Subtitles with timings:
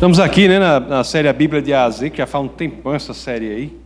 [0.00, 2.42] Estamos aqui né, na, na, série A Bíblia de A a Z, que já faz
[2.42, 3.76] um tempão essa série aí.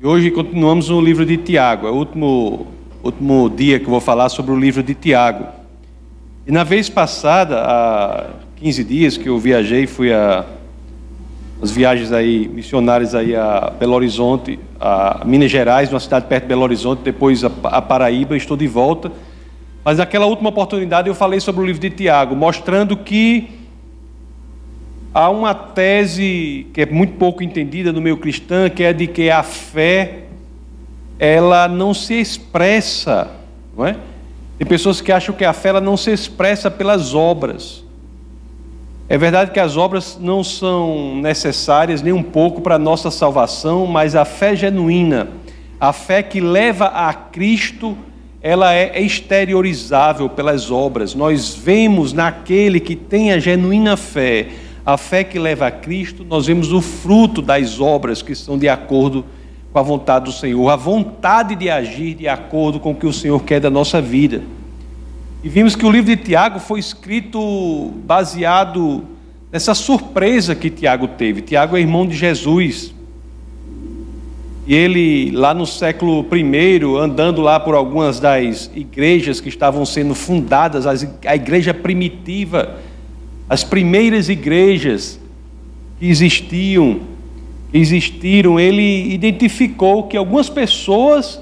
[0.00, 1.86] E hoje continuamos no livro de Tiago.
[1.86, 2.66] É o último,
[3.04, 5.46] último dia que eu vou falar sobre o livro de Tiago.
[6.44, 10.44] E na vez passada, há 15 dias que eu viajei, fui a
[11.62, 16.48] as viagens aí missionárias aí a Belo Horizonte, a Minas Gerais, uma cidade perto de
[16.48, 19.12] Belo Horizonte, depois a, a Paraíba, estou de volta.
[19.84, 23.61] Mas naquela última oportunidade eu falei sobre o livro de Tiago, mostrando que
[25.14, 29.28] Há uma tese que é muito pouco entendida no meio cristão, que é de que
[29.28, 30.20] a fé
[31.18, 33.30] ela não se expressa,
[33.76, 33.96] não é?
[34.58, 37.84] Tem pessoas que acham que a fé ela não se expressa pelas obras.
[39.06, 43.86] É verdade que as obras não são necessárias nem um pouco para a nossa salvação,
[43.86, 45.28] mas a fé genuína,
[45.78, 47.98] a fé que leva a Cristo,
[48.40, 51.14] ela é exteriorizável pelas obras.
[51.14, 54.48] Nós vemos naquele que tem a genuína fé
[54.84, 58.68] a fé que leva a Cristo, nós vemos o fruto das obras que são de
[58.68, 59.24] acordo
[59.72, 63.12] com a vontade do Senhor, a vontade de agir de acordo com o que o
[63.12, 64.42] Senhor quer da nossa vida.
[65.42, 69.04] E vimos que o livro de Tiago foi escrito baseado
[69.50, 71.40] nessa surpresa que Tiago teve.
[71.40, 72.94] Tiago é irmão de Jesus.
[74.66, 80.14] E ele, lá no século I, andando lá por algumas das igrejas que estavam sendo
[80.14, 82.78] fundadas, a igreja primitiva,
[83.48, 85.20] as primeiras igrejas
[85.98, 87.00] que existiam,
[87.70, 91.40] que existiram, ele identificou que algumas pessoas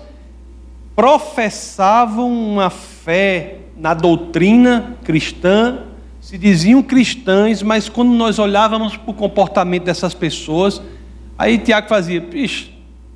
[0.94, 5.84] professavam uma fé na doutrina cristã,
[6.20, 10.82] se diziam cristãs, mas quando nós olhávamos para o comportamento dessas pessoas,
[11.38, 12.70] aí Tiago fazia, Pixe,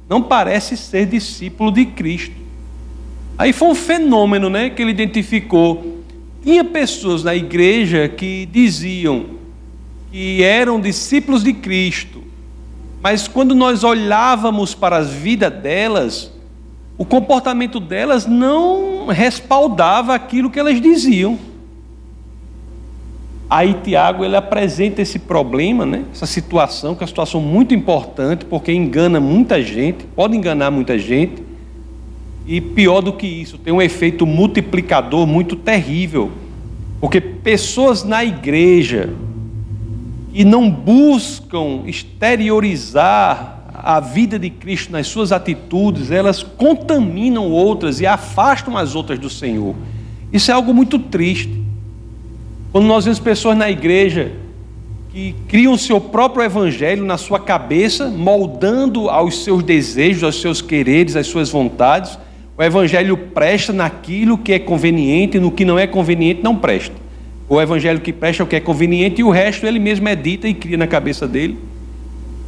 [0.08, 2.34] não parece ser discípulo de Cristo.
[3.36, 6.03] Aí foi um fenômeno né, que ele identificou.
[6.44, 9.24] Tinha pessoas na igreja que diziam
[10.12, 12.22] que eram discípulos de Cristo,
[13.02, 16.30] mas quando nós olhávamos para as vidas delas,
[16.98, 21.38] o comportamento delas não respaldava aquilo que elas diziam.
[23.48, 26.04] Aí Tiago ele apresenta esse problema, né?
[26.12, 30.98] essa situação, que é uma situação muito importante, porque engana muita gente, pode enganar muita
[30.98, 31.42] gente,
[32.46, 36.30] e pior do que isso, tem um efeito multiplicador muito terrível.
[37.00, 39.10] Porque pessoas na igreja
[40.32, 48.06] que não buscam exteriorizar a vida de Cristo nas suas atitudes, elas contaminam outras e
[48.06, 49.74] afastam as outras do Senhor.
[50.32, 51.62] Isso é algo muito triste.
[52.72, 54.32] Quando nós vemos pessoas na igreja
[55.12, 60.60] que criam o seu próprio evangelho na sua cabeça, moldando aos seus desejos, aos seus
[60.60, 62.18] quereres, às suas vontades,
[62.56, 66.94] o evangelho presta naquilo que é conveniente, no que não é conveniente não presta.
[67.48, 70.48] O evangelho que presta é o que é conveniente e o resto ele mesmo edita
[70.48, 71.58] e cria na cabeça dele.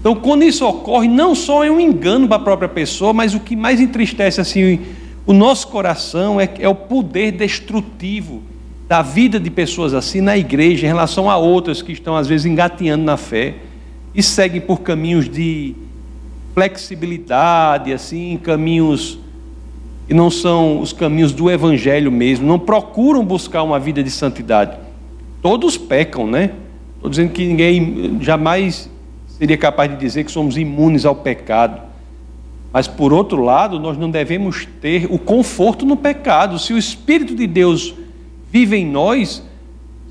[0.00, 3.40] Então, quando isso ocorre, não só é um engano para a própria pessoa, mas o
[3.40, 4.80] que mais entristece assim
[5.26, 8.42] o nosso coração é, é o poder destrutivo
[8.88, 12.46] da vida de pessoas assim na igreja em relação a outras que estão às vezes
[12.46, 13.54] engateando na fé
[14.14, 15.74] e seguem por caminhos de
[16.54, 19.18] flexibilidade, assim, caminhos
[20.08, 24.76] e não são os caminhos do evangelho mesmo, não procuram buscar uma vida de santidade.
[25.42, 26.52] Todos pecam, né?
[26.96, 28.90] Estou dizendo que ninguém jamais
[29.26, 31.82] seria capaz de dizer que somos imunes ao pecado.
[32.72, 36.58] Mas por outro lado, nós não devemos ter o conforto no pecado.
[36.58, 37.94] Se o Espírito de Deus
[38.50, 39.42] vive em nós,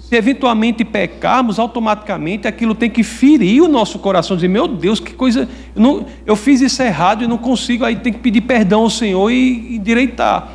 [0.08, 5.14] se eventualmente pecarmos, automaticamente aquilo tem que ferir o nosso coração, dizer, meu Deus, que
[5.14, 8.82] coisa, eu, não, eu fiz isso errado e não consigo, aí tem que pedir perdão
[8.82, 10.48] ao Senhor e endireitar.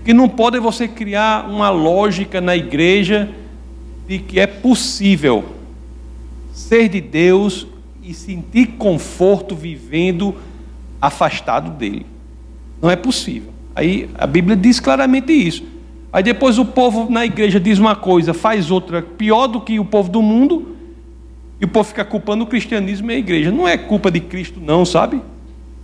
[0.00, 3.30] O que não pode é você criar uma lógica na igreja
[4.06, 5.42] de que é possível
[6.52, 7.66] ser de Deus
[8.02, 10.34] e sentir conforto vivendo
[11.00, 12.04] afastado dele.
[12.82, 13.52] Não é possível.
[13.74, 15.64] Aí a Bíblia diz claramente isso.
[16.12, 19.84] Aí depois o povo na igreja diz uma coisa, faz outra pior do que o
[19.84, 20.76] povo do mundo,
[21.60, 23.52] e o povo fica culpando o cristianismo e a igreja.
[23.52, 25.20] Não é culpa de Cristo, não, sabe?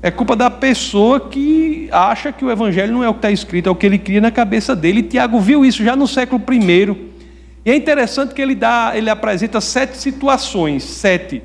[0.02, 3.69] É culpa da pessoa que acha que o evangelho não é o que está escrito,
[3.69, 5.00] é o que ele cria na cabeça dele.
[5.00, 6.96] E Tiago viu isso já no século I.
[7.64, 11.43] E é interessante que ele dá, ele apresenta sete situações, sete,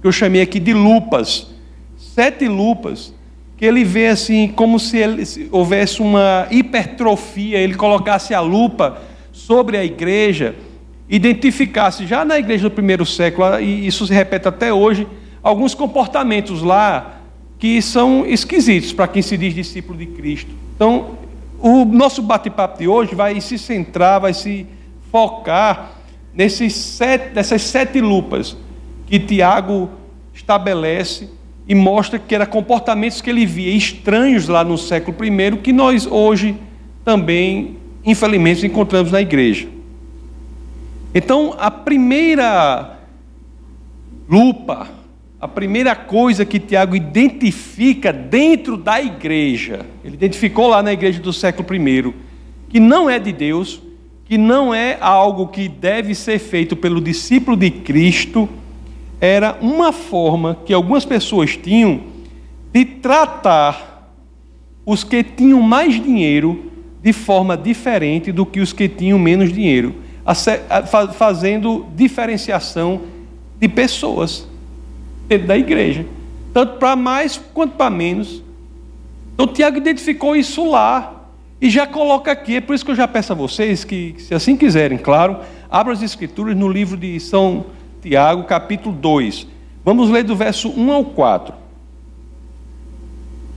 [0.00, 1.50] que eu chamei aqui de lupas.
[1.96, 3.12] Sete lupas
[3.56, 9.00] que ele vê assim como se, ele, se houvesse uma hipertrofia, ele colocasse a lupa
[9.32, 10.54] sobre a igreja,
[11.08, 15.06] identificasse já na igreja do primeiro século, e isso se repete até hoje,
[15.42, 17.20] alguns comportamentos lá
[17.58, 20.50] que são esquisitos para quem se diz discípulo de Cristo.
[20.74, 21.18] Então,
[21.60, 24.66] o nosso bate-papo de hoje vai se centrar, vai se
[25.10, 25.92] focar
[26.34, 28.56] nesses sete, nessas sete lupas
[29.06, 29.88] que Tiago
[30.34, 31.28] estabelece
[31.66, 36.06] e mostra que eram comportamentos que ele via estranhos lá no século I, que nós
[36.06, 36.56] hoje
[37.04, 39.68] também, infelizmente, encontramos na igreja.
[41.14, 42.98] Então, a primeira
[44.28, 44.88] lupa,
[45.40, 51.32] a primeira coisa que Tiago identifica dentro da igreja, ele identificou lá na igreja do
[51.32, 52.14] século I,
[52.68, 53.80] que não é de Deus,
[54.24, 58.48] que não é algo que deve ser feito pelo discípulo de Cristo,
[59.24, 62.02] era uma forma que algumas pessoas tinham
[62.70, 64.12] de tratar
[64.84, 66.70] os que tinham mais dinheiro
[67.02, 69.94] de forma diferente do que os que tinham menos dinheiro,
[71.16, 73.00] fazendo diferenciação
[73.58, 74.46] de pessoas
[75.26, 76.04] dentro da igreja,
[76.52, 78.42] tanto para mais quanto para menos.
[79.32, 81.30] Então, Tiago identificou isso lá
[81.60, 82.56] e já coloca aqui.
[82.56, 85.38] É por isso que eu já peço a vocês que, se assim quiserem, claro,
[85.70, 87.64] abram as Escrituras no livro de São
[88.04, 89.46] Tiago, capítulo 2.
[89.82, 91.54] Vamos ler do verso 1 ao 4.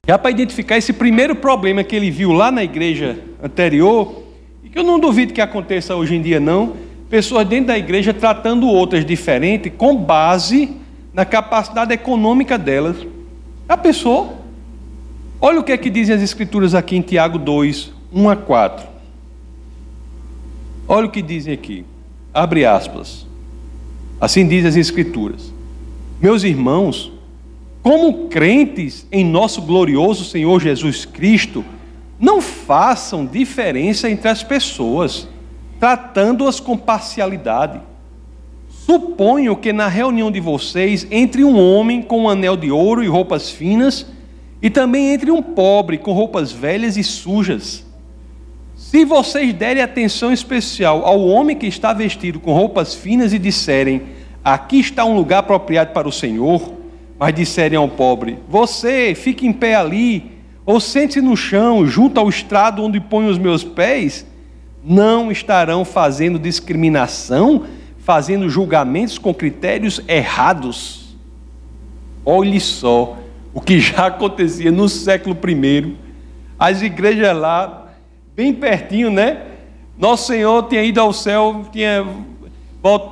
[0.07, 4.23] Já para identificar esse primeiro problema que ele viu lá na igreja anterior,
[4.63, 6.77] e que eu não duvido que aconteça hoje em dia, não,
[7.09, 10.77] pessoas dentro da igreja tratando outras diferente com base
[11.13, 12.95] na capacidade econômica delas.
[13.67, 14.29] A pessoa,
[15.41, 18.87] olha o que é que dizem as escrituras aqui em Tiago 2, 1 a 4.
[20.87, 21.83] Olha o que dizem aqui.
[22.33, 23.26] Abre aspas.
[24.19, 25.53] Assim dizem as Escrituras.
[26.19, 27.11] Meus irmãos,
[27.83, 31.63] como crentes em nosso glorioso Senhor Jesus Cristo,
[32.19, 35.27] não façam diferença entre as pessoas,
[35.79, 37.79] tratando-as com parcialidade.
[38.69, 43.07] Suponho que na reunião de vocês entre um homem com um anel de ouro e
[43.07, 44.05] roupas finas,
[44.61, 47.85] e também entre um pobre com roupas velhas e sujas.
[48.89, 54.03] Se vocês derem atenção especial ao homem que está vestido com roupas finas e disserem:
[54.41, 56.71] Aqui está um lugar apropriado para o Senhor,
[57.19, 60.31] mas disserem ao pobre: Você fique em pé ali,
[60.65, 64.25] ou sente-se no chão, junto ao estrado onde ponho os meus pés,
[64.81, 67.65] não estarão fazendo discriminação,
[67.97, 71.13] fazendo julgamentos com critérios errados.
[72.23, 73.17] Olhe só
[73.53, 75.93] o que já acontecia no século I.
[76.57, 77.83] As igrejas lá
[78.37, 79.41] bem pertinho, né?
[79.97, 82.05] Nosso Senhor tinha ido ao céu, tinha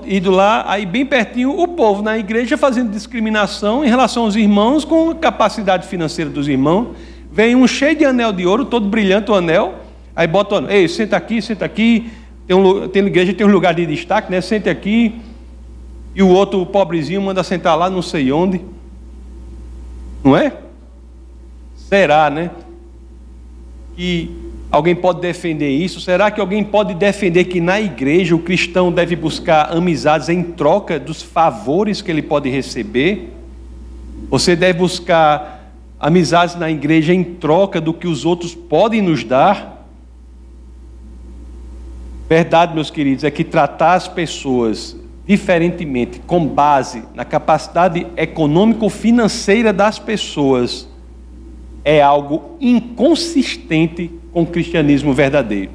[0.06, 4.86] ido lá, aí bem pertinho, o povo na igreja fazendo discriminação em relação aos irmãos
[4.86, 6.89] com a capacidade financeira dos irmãos.
[7.31, 9.74] Vem um cheio de anel de ouro, todo brilhante o anel,
[10.16, 12.12] aí bota o anel, ei, senta aqui, senta aqui.
[12.45, 14.39] Tem, um, tem igreja tem um lugar de destaque, né?
[14.42, 15.19] Senta aqui.
[16.13, 18.62] E o outro, o pobrezinho, manda sentar lá, não sei onde.
[20.24, 20.54] Não é?
[21.75, 22.51] Será, né?
[23.98, 24.44] Que
[24.75, 26.01] Alguém pode defender isso?
[26.01, 31.00] Será que alguém pode defender que na igreja o cristão deve buscar amizades em troca
[31.00, 33.31] dos favores que ele pode receber?
[34.30, 39.88] Você deve buscar amizades na igreja em troca do que os outros podem nos dar?
[42.27, 44.94] Verdade, meus queridos, é que tratar as pessoas
[45.25, 50.86] diferentemente, com base na capacidade econômico-financeira das pessoas,
[51.86, 55.70] é algo inconsistente com o cristianismo verdadeiro.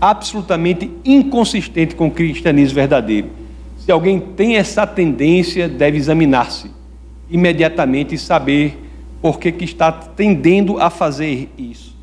[0.00, 3.30] Absolutamente inconsistente com o cristianismo verdadeiro.
[3.78, 6.70] Se alguém tem essa tendência, deve examinar-se
[7.30, 8.76] imediatamente e saber
[9.22, 11.94] por que, que está tendendo a fazer isso.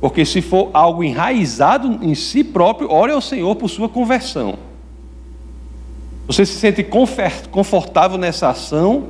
[0.00, 4.56] Porque se for algo enraizado em si próprio, ore ao Senhor por sua conversão.
[6.26, 6.86] Você se sente
[7.50, 9.08] confortável nessa ação,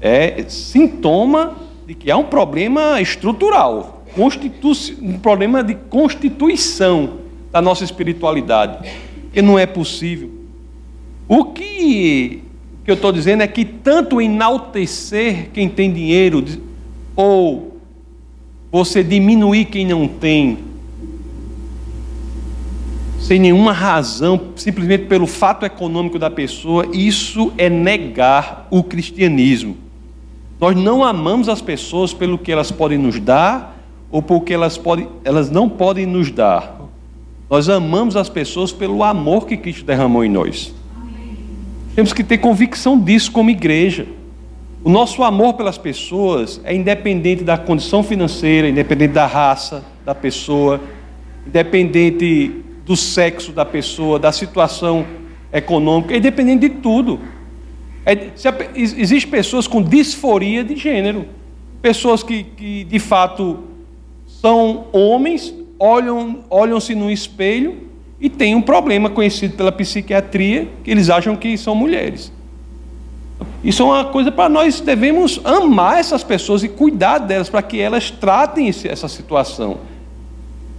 [0.00, 3.94] é sintoma de que há um problema estrutural
[5.02, 7.14] um problema de constituição
[7.50, 8.88] da nossa espiritualidade,
[9.32, 10.30] que não é possível.
[11.26, 12.42] O que,
[12.84, 16.44] que eu estou dizendo é que tanto enaltecer quem tem dinheiro,
[17.16, 17.76] ou
[18.70, 20.58] você diminuir quem não tem,
[23.18, 29.83] sem nenhuma razão, simplesmente pelo fato econômico da pessoa, isso é negar o cristianismo.
[30.64, 33.78] Nós não amamos as pessoas pelo que elas podem nos dar,
[34.10, 36.80] ou porque elas, podem, elas não podem nos dar.
[37.50, 40.74] Nós amamos as pessoas pelo amor que Cristo derramou em nós.
[41.94, 44.06] Temos que ter convicção disso como igreja.
[44.82, 50.80] O nosso amor pelas pessoas é independente da condição financeira, independente da raça da pessoa,
[51.46, 55.04] independente do sexo da pessoa, da situação
[55.52, 57.20] econômica, é independente de tudo.
[58.06, 61.26] É, se, existe pessoas com disforia de gênero,
[61.80, 63.60] pessoas que, que de fato
[64.26, 67.84] são homens, olham-se olham no espelho
[68.20, 72.32] e tem um problema conhecido pela psiquiatria, que eles acham que são mulheres.
[73.62, 77.80] Isso é uma coisa para nós devemos amar essas pessoas e cuidar delas para que
[77.80, 79.78] elas tratem essa situação.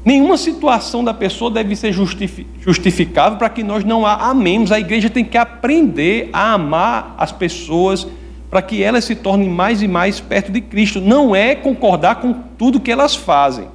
[0.05, 4.71] Nenhuma situação da pessoa deve ser justificável para que nós não a amemos.
[4.71, 8.07] A igreja tem que aprender a amar as pessoas
[8.47, 11.01] para que elas se tornem mais e mais perto de Cristo.
[11.01, 13.65] Não é concordar com tudo que elas fazem,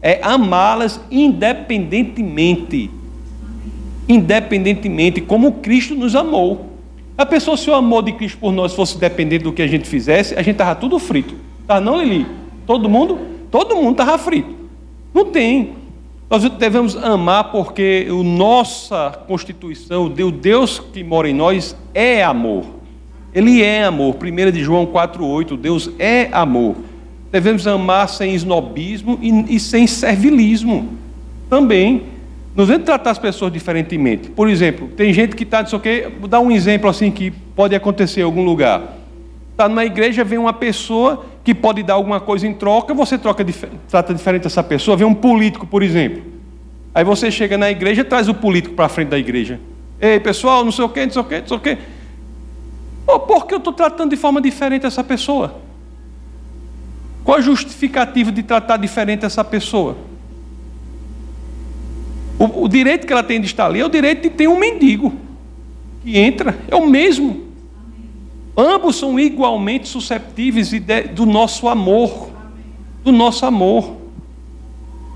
[0.00, 2.90] é amá-las independentemente.
[4.08, 6.72] Independentemente, como Cristo nos amou.
[7.16, 9.86] A pessoa, se o amor de Cristo por nós fosse dependente do que a gente
[9.86, 11.34] fizesse, a gente estava tudo frito.
[11.66, 12.26] Tá não, Lili?
[12.66, 13.18] Todo mundo?
[13.50, 14.57] Todo mundo estava frito.
[15.12, 15.72] Não tem.
[16.30, 22.66] Nós devemos amar porque a nossa constituição, o Deus que mora em nós é amor.
[23.34, 24.16] Ele é amor.
[24.16, 26.76] 1 de João 4,8, Deus é amor.
[27.30, 30.88] Devemos amar sem esnobismo e, e sem servilismo.
[31.48, 32.02] Também.
[32.54, 34.30] Não devemos tratar as pessoas diferentemente.
[34.30, 37.10] Por exemplo, tem gente que está, não sei o quê, vou dar um exemplo assim
[37.10, 38.98] que pode acontecer em algum lugar.
[39.52, 43.42] Está numa igreja, vem uma pessoa que pode dar alguma coisa em troca, você troca,
[43.88, 44.98] trata diferente essa pessoa.
[44.98, 46.22] Vem um político, por exemplo.
[46.94, 49.58] Aí você chega na igreja traz o político para frente da igreja.
[49.98, 51.78] Ei, pessoal, não sei o quê, não sei o quê, não sei o quê.
[53.06, 55.54] Oh, por que eu estou tratando de forma diferente essa pessoa?
[57.24, 59.96] Qual a justificativa de tratar diferente essa pessoa?
[62.38, 64.58] O, o, direito que ela tem de estar ali é o direito de ter um
[64.58, 65.14] mendigo
[66.04, 67.47] que entra, é o mesmo.
[68.60, 70.72] Ambos são igualmente susceptíveis
[71.14, 72.30] do nosso amor,
[73.04, 73.92] do nosso amor.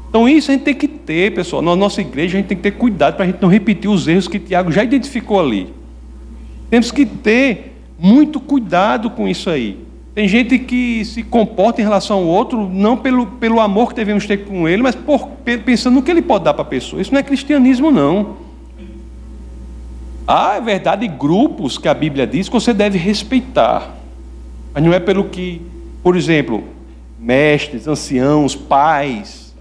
[0.08, 1.60] Então isso a gente tem que ter, pessoal.
[1.60, 4.06] Na nossa igreja a gente tem que ter cuidado para a gente não repetir os
[4.06, 5.74] erros que Tiago já identificou ali.
[6.70, 9.76] Temos que ter muito cuidado com isso aí.
[10.14, 14.24] Tem gente que se comporta em relação ao outro não pelo, pelo amor que devemos
[14.24, 15.26] ter com ele, mas por,
[15.64, 17.02] pensando no que ele pode dar para a pessoa.
[17.02, 18.36] Isso não é cristianismo, não.
[20.26, 23.96] Há, é verdade, grupos que a Bíblia diz que você deve respeitar,
[24.72, 25.60] mas não é pelo que,
[26.02, 26.64] por exemplo,
[27.18, 29.54] mestres, anciãos, pais,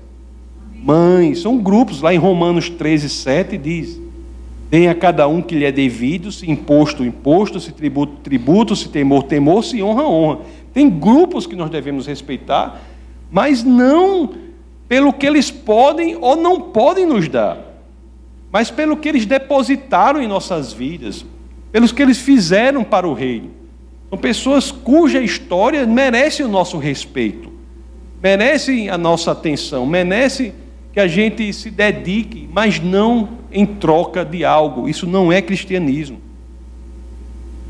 [0.74, 4.00] mães, são grupos, lá em Romanos 13, 7 diz:
[4.70, 8.88] Deem a cada um que lhe é devido, se imposto, imposto, se tributo, tributo, se
[8.88, 10.40] temor, temor, se honra, honra.
[10.74, 12.82] Tem grupos que nós devemos respeitar,
[13.30, 14.30] mas não
[14.88, 17.58] pelo que eles podem ou não podem nos dar,
[18.52, 21.26] mas pelo que eles depositaram em nossas vidas,
[21.72, 23.52] pelos que eles fizeram para o reino.
[24.10, 27.50] São pessoas cuja história merece o nosso respeito,
[28.22, 30.54] merece a nossa atenção, merece
[30.92, 34.90] que a gente se dedique, mas não em troca de algo.
[34.90, 36.20] Isso não é cristianismo.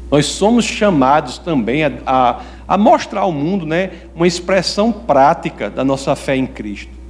[0.10, 5.86] Nós somos chamados também a, a, a, mostrar ao mundo né, uma expressão prática da
[5.86, 7.01] nossa fé em Cristo.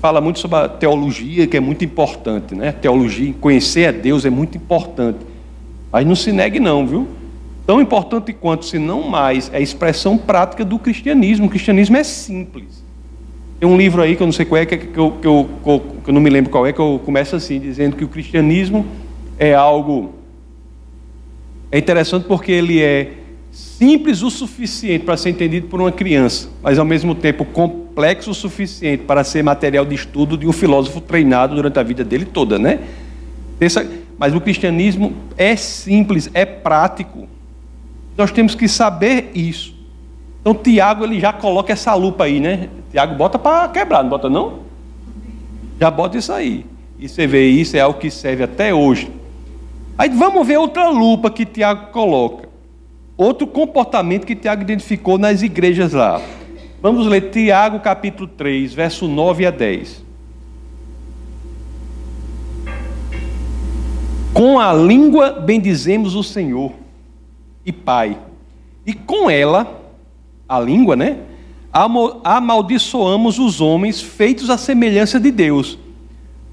[0.00, 2.54] Fala muito sobre a teologia, que é muito importante.
[2.54, 2.72] Né?
[2.72, 5.18] Teologia, conhecer a Deus é muito importante.
[5.92, 7.06] Mas não se negue, não, viu?
[7.66, 11.46] Tão importante quanto, se não mais, é a expressão prática do cristianismo.
[11.46, 12.82] O cristianismo é simples.
[13.60, 16.08] Tem um livro aí que eu não sei qual é, que eu, que eu, que
[16.08, 18.86] eu não me lembro qual é, que eu começo assim, dizendo que o cristianismo
[19.38, 20.14] é algo.
[21.70, 23.19] É interessante porque ele é
[23.60, 28.34] simples o suficiente para ser entendido por uma criança, mas ao mesmo tempo complexo o
[28.34, 32.58] suficiente para ser material de estudo de um filósofo treinado durante a vida dele toda,
[32.58, 32.80] né?
[34.18, 37.26] Mas o cristianismo é simples, é prático.
[38.18, 39.74] Nós temos que saber isso.
[40.40, 42.68] Então Tiago ele já coloca essa lupa aí, né?
[42.90, 44.58] Tiago bota para quebrar, não bota não?
[45.80, 46.66] Já bota isso aí.
[46.98, 49.10] E você vê, isso é algo que serve até hoje.
[49.96, 52.49] Aí vamos ver outra lupa que Tiago coloca.
[53.20, 56.22] Outro comportamento que Tiago identificou nas igrejas lá.
[56.80, 60.02] Vamos ler Tiago capítulo 3, verso 9 a 10.
[64.32, 66.72] Com a língua bendizemos o Senhor
[67.62, 68.16] e Pai,
[68.86, 69.92] e com ela
[70.48, 71.18] a língua, né?
[72.24, 75.78] Amaldiçoamos os homens feitos à semelhança de Deus.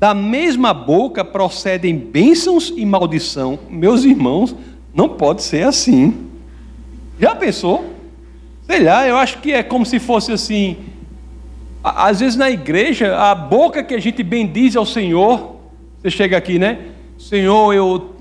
[0.01, 3.57] Da mesma boca procedem bênçãos e maldição.
[3.69, 4.53] Meus irmãos,
[4.93, 6.26] não pode ser assim.
[7.19, 7.93] Já pensou?
[8.65, 10.77] Sei lá, eu acho que é como se fosse assim.
[11.83, 15.55] Às vezes na igreja, a boca que a gente bendiz ao Senhor,
[15.99, 16.79] você chega aqui, né?
[17.17, 18.17] Senhor, eu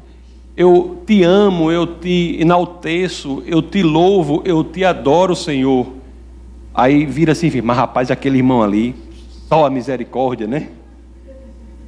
[0.56, 5.86] eu te amo, eu te enalteço, eu te louvo, eu te adoro, Senhor.
[6.74, 8.94] Aí vira assim, mas rapaz, aquele irmão ali,
[9.48, 10.68] só a misericórdia, né?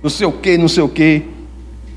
[0.02, 1.22] Não sei o que, não sei o que.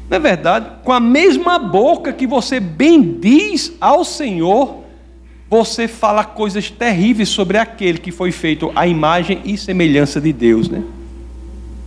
[0.09, 0.67] É verdade?
[0.83, 4.80] Com a mesma boca que você bendiz ao Senhor,
[5.51, 10.69] você fala coisas terríveis sobre aquele que foi feito à imagem e semelhança de Deus,
[10.69, 10.81] né?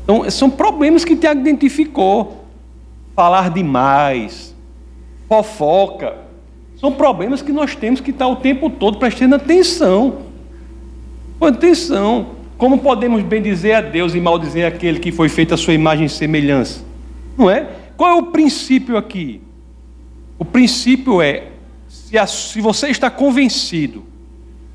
[0.02, 2.44] Então, são problemas que Tiago identificou.
[3.16, 4.54] Falar demais,
[5.26, 6.14] fofoca.
[6.76, 10.18] São problemas que nós temos que estar o tempo todo prestando atenção.
[11.40, 12.26] Atenção.
[12.58, 16.04] Como podemos bem dizer a Deus e maldizer aquele que foi feito a sua imagem
[16.04, 16.84] e semelhança?
[17.38, 17.66] Não é?
[17.96, 19.40] Qual é o princípio aqui?
[20.38, 21.53] O princípio é:
[22.14, 24.04] se, a, se você está convencido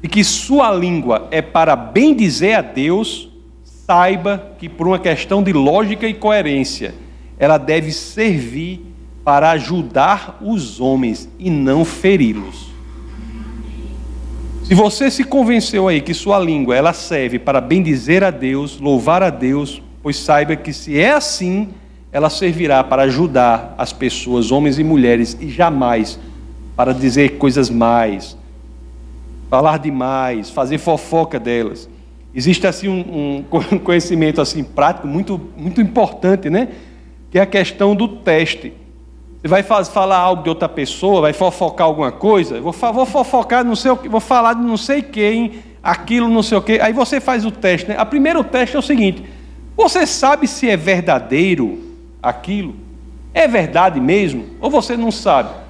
[0.02, 3.30] de que sua língua é para bem dizer a Deus,
[3.64, 6.94] saiba que por uma questão de lógica e coerência,
[7.38, 8.82] ela deve servir
[9.24, 12.68] para ajudar os homens e não feri-los.
[14.66, 19.24] Se você se convenceu aí que sua língua ela serve para bendizer a Deus, louvar
[19.24, 21.70] a Deus, pois saiba que se é assim,
[22.12, 26.20] ela servirá para ajudar as pessoas, homens e mulheres, e jamais
[26.80, 28.38] para dizer coisas mais,
[29.50, 31.90] falar demais, fazer fofoca delas.
[32.34, 33.44] Existe assim um,
[33.74, 36.70] um conhecimento assim prático muito muito importante, né?
[37.30, 38.72] Que é a questão do teste.
[39.42, 43.76] Você vai falar algo de outra pessoa, vai fofocar alguma coisa, vou, vou fofocar, não
[43.76, 46.80] sei o que, vou falar de não sei quem, aquilo, não sei o que.
[46.80, 47.96] Aí você faz o teste, né?
[47.98, 49.22] A primeiro teste é o seguinte:
[49.76, 51.78] você sabe se é verdadeiro
[52.24, 52.74] aquilo?
[53.34, 54.46] É verdade mesmo?
[54.62, 55.68] Ou você não sabe?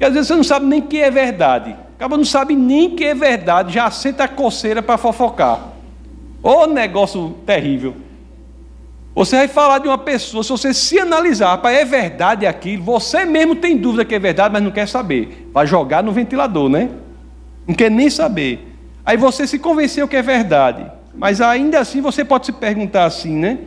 [0.00, 1.76] Porque às vezes você não sabe nem que é verdade.
[1.94, 5.74] Acaba não sabe nem que é verdade, já senta a coceira para fofocar.
[6.42, 7.94] Ô negócio terrível.
[9.14, 13.26] Você vai falar de uma pessoa, se você se analisar, rapaz, é verdade aquilo, você
[13.26, 15.50] mesmo tem dúvida que é verdade, mas não quer saber.
[15.52, 16.88] Vai jogar no ventilador, né?
[17.66, 18.74] Não quer nem saber.
[19.04, 20.90] Aí você se convenceu que é verdade.
[21.14, 23.58] Mas ainda assim você pode se perguntar assim, né?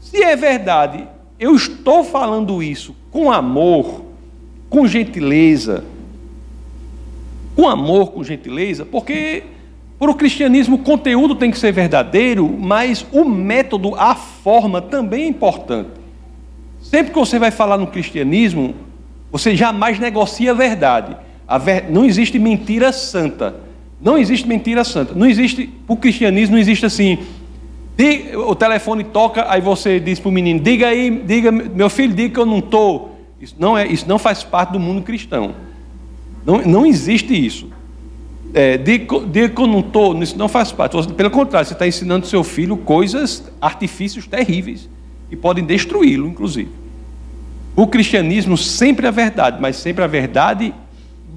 [0.00, 1.06] Se é verdade,
[1.38, 4.10] eu estou falando isso com amor,
[4.72, 5.84] com gentileza.
[7.54, 9.42] Com amor, com gentileza, porque
[9.98, 15.24] para o cristianismo, o conteúdo tem que ser verdadeiro, mas o método, a forma também
[15.24, 15.90] é importante.
[16.80, 18.74] Sempre que você vai falar no cristianismo,
[19.30, 21.14] você jamais negocia a verdade.
[21.46, 21.90] A ver...
[21.90, 23.54] Não existe mentira santa.
[24.00, 25.14] Não existe mentira santa.
[25.14, 27.18] Não existe, o cristianismo, não existe assim.
[28.48, 32.34] O telefone toca, aí você diz para o menino: diga aí, diga, meu filho, diga
[32.34, 33.11] que eu não estou.
[33.42, 35.54] Isso não, é, isso não faz parte do mundo cristão.
[36.46, 37.68] Não, não existe isso
[38.54, 38.74] é,
[39.78, 40.96] estou, isso não faz parte.
[41.14, 44.88] Pelo contrário, você está ensinando seu filho coisas, artifícios terríveis,
[45.28, 46.70] que podem destruí-lo, inclusive.
[47.74, 50.74] O cristianismo sempre é verdade, mas sempre a verdade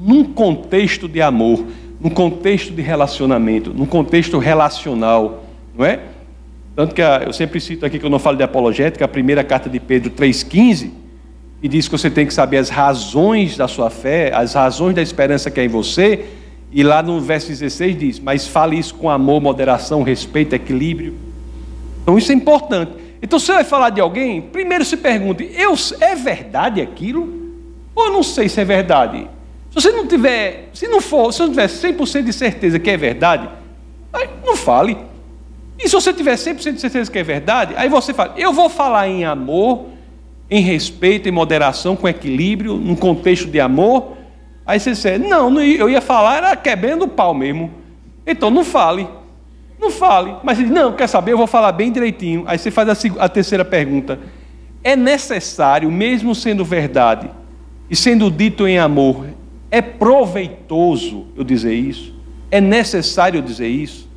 [0.02, 1.66] num contexto de amor,
[2.02, 5.46] num contexto de relacionamento, num contexto relacional,
[5.78, 6.02] não é?
[6.76, 9.46] Tanto que a, eu sempre cito aqui que eu não falo de apologética, a primeira
[9.46, 10.92] carta de Pedro 3,15,
[11.66, 15.02] que diz que você tem que saber as razões da sua fé, as razões da
[15.02, 16.26] esperança que é em você,
[16.72, 21.16] e lá no verso 16 diz: Mas fale isso com amor, moderação, respeito, equilíbrio.
[22.04, 22.92] Então isso é importante.
[23.20, 27.28] Então você vai falar de alguém, primeiro se pergunte: eu, é verdade aquilo?
[27.96, 29.28] Ou eu não sei se é verdade?
[29.72, 32.98] Se você não tiver, se não for, se não tiver 100% de certeza que é
[32.98, 33.50] verdade,
[34.46, 34.96] não fale.
[35.80, 38.70] E se você tiver 100% de certeza que é verdade, aí você fala: eu vou
[38.70, 39.95] falar em amor,
[40.50, 44.16] em respeito, em moderação, com equilíbrio, num contexto de amor,
[44.66, 47.72] Aí você disse, não, eu ia falar, era quebrando o pau mesmo.
[48.26, 49.08] Então não fale.
[49.80, 50.36] Não fale.
[50.44, 52.44] Mas ele não, quer saber, eu vou falar bem direitinho.
[52.48, 54.20] Aí você faz a, terceira pergunta.
[54.84, 57.30] É necessário, mesmo sendo verdade,
[57.90, 59.28] e sendo dito em amor,
[59.70, 62.16] é proveitoso eu dizer isso?
[62.50, 64.10] É necessário dizer isso?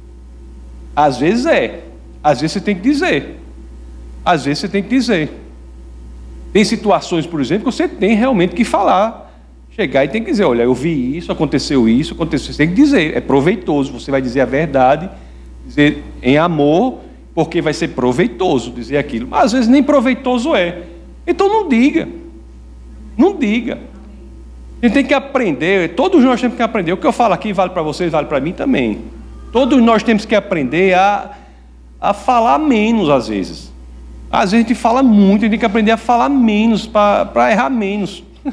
[0.96, 1.84] Às vezes é.
[2.22, 3.38] Às vezes você tem que dizer.
[4.24, 5.30] Às vezes você tem que dizer.
[6.52, 9.28] Tem situações, por exemplo, que você tem realmente que falar
[9.78, 12.58] chegar e tem que dizer, olha, eu vi isso, aconteceu isso, aconteceu isso.
[12.58, 15.08] Tem que dizer, é proveitoso, você vai dizer a verdade,
[15.64, 16.98] dizer em amor,
[17.32, 19.28] porque vai ser proveitoso dizer aquilo.
[19.30, 20.82] Mas às vezes nem proveitoso é.
[21.24, 22.08] Então não diga.
[23.16, 23.78] Não diga.
[24.82, 26.92] A gente tem que aprender, todos nós temos que aprender.
[26.92, 29.02] O que eu falo aqui vale para vocês, vale para mim também.
[29.52, 31.36] Todos nós temos que aprender a,
[32.00, 33.72] a falar menos às vezes.
[34.30, 37.50] Às vezes a gente fala muito, a gente tem que aprender a falar menos para
[37.50, 38.22] errar menos.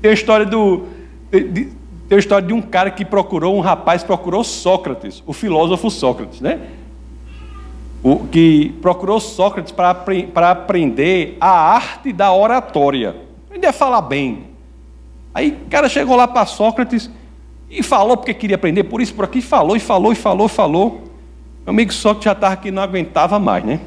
[0.00, 0.86] Tem a história do.
[1.30, 1.70] Tem
[2.10, 6.60] a história de um cara que procurou, um rapaz procurou Sócrates, o filósofo Sócrates, né?
[8.02, 13.14] O, que procurou Sócrates para aprender a arte da oratória.
[13.46, 14.46] Aprender a falar bem.
[15.32, 17.08] Aí o cara chegou lá para Sócrates
[17.70, 20.50] e falou porque queria aprender, por isso, por aqui, falou e falou e falou e
[20.50, 20.90] falou.
[21.64, 23.80] Meu amigo Sócrates já estava aqui, não aguentava mais, né?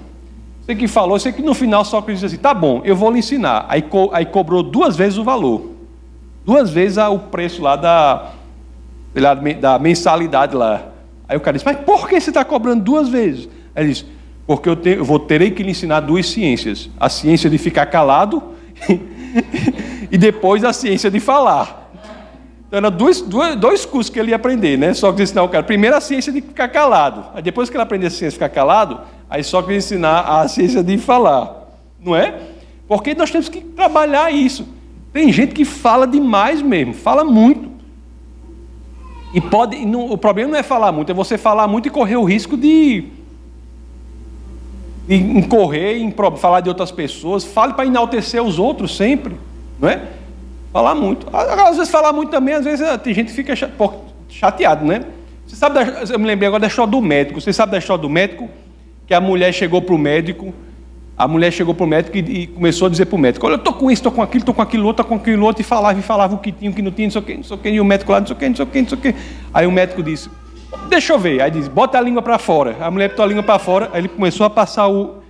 [0.66, 3.20] Sei que falou, sei que no final Sócrates disse assim: tá bom, eu vou lhe
[3.20, 3.66] ensinar.
[3.70, 5.76] Aí, co aí cobrou duas vezes o valor
[6.46, 8.32] duas vezes o preço lá da,
[9.60, 10.90] da mensalidade lá.
[11.28, 13.50] Aí o cara disse, mas por que você está cobrando duas vezes?
[13.76, 14.06] Aí ele disse,
[14.46, 17.88] porque eu, tenho, eu vou terei que lhe ensinar duas ciências: a ciência de ficar
[17.88, 18.44] calado
[20.12, 21.92] e depois a ciência de falar.
[22.68, 24.94] Então, eram dois, dois, dois cursos que ele ia aprender, né?
[24.94, 25.64] Só que ensinar o cara.
[25.64, 27.26] Primeiro a ciência de ficar calado.
[27.34, 29.02] Aí depois que ele aprender a ciência de ficar calado,
[29.36, 31.68] aí só que ensinar a ciência de falar.
[32.00, 32.40] Não é?
[32.88, 34.66] Porque nós temos que trabalhar isso.
[35.12, 37.70] Tem gente que fala demais mesmo, fala muito.
[39.34, 39.86] E pode.
[39.86, 42.56] Não, o problema não é falar muito, é você falar muito e correr o risco
[42.56, 43.06] de.
[45.06, 47.44] de incorrer em falar de outras pessoas.
[47.44, 49.36] Fale para enaltecer os outros sempre.
[49.80, 50.02] Não é?
[50.72, 51.28] Falar muito.
[51.36, 53.54] Às vezes falar muito também, às vezes eh, tem gente que fica
[54.30, 55.06] chateado, né?
[55.46, 57.42] Você sabe, da, eu me lembrei agora da história do médico.
[57.42, 58.50] Você sabe da história do médico?
[59.08, 60.54] Que a mulher chegou para o médico,
[61.18, 63.54] a mulher chegou para o médico e, e, começou a dizer para o médico: Olha,
[63.54, 65.62] eu estou com isso, estou com aquilo, estou com aquilo outro, estou com aquilo outro,
[65.62, 67.36] e falava, e falava o que tinha, o que não tinha, não sei o que,
[67.36, 68.68] não sei o que, e o médico lá, não sei o que, não sei o
[68.68, 69.16] que, não sei o que.
[69.54, 70.30] Aí o médico disse:
[70.90, 71.42] Deixa eu ver.
[71.42, 72.76] Aí diz: Bota a língua para fora.
[72.82, 75.22] A mulher botou a língua para fora, aí ele começou a passar o,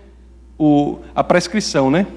[0.57, 2.07] o, a prescrição, né?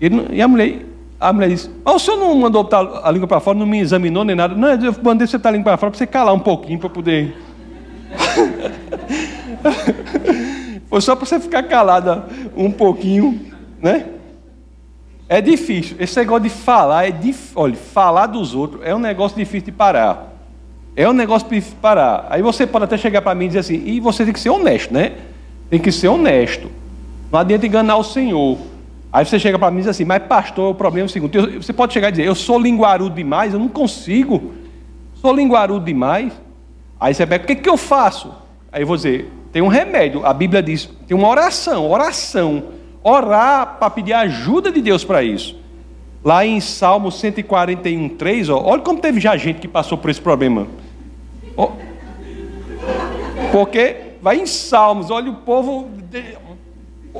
[0.00, 0.86] E, a mulher,
[1.20, 3.78] a mulher disse: Mas o senhor não mandou botar a língua para fora, não me
[3.78, 4.54] examinou nem nada.
[4.54, 6.90] Não, eu mandei você botar a língua para fora para você calar um pouquinho, para
[6.90, 7.36] poder.
[10.90, 12.26] Foi só para você ficar calada
[12.56, 13.40] um pouquinho,
[13.80, 14.06] né?
[15.28, 15.96] É difícil.
[16.00, 17.52] Esse negócio de falar é difícil.
[17.54, 20.34] Olha, falar dos outros é um negócio difícil de parar.
[20.96, 22.26] É um negócio difícil de parar.
[22.28, 24.50] Aí você pode até chegar para mim e dizer assim, e você tem que ser
[24.50, 25.12] honesto, né?
[25.70, 26.68] Tem que ser honesto.
[27.30, 28.58] Não adianta enganar o Senhor.
[29.12, 31.38] Aí você chega para mim e diz assim, mas pastor, o problema é o seguinte,
[31.56, 34.52] você pode chegar e dizer, eu sou linguarudo demais, eu não consigo.
[35.14, 36.32] Sou linguarudo demais.
[36.98, 38.34] Aí você pega, o que, que eu faço?
[38.72, 40.24] Aí eu vou dizer, tem um remédio.
[40.24, 42.64] A Bíblia diz, tem uma oração, oração.
[43.02, 45.58] Orar para pedir ajuda de Deus para isso.
[46.22, 50.20] Lá em Salmo 141, 3, ó, olha como teve já gente que passou por esse
[50.20, 50.66] problema.
[53.50, 55.88] Porque vai em Salmos, olha o povo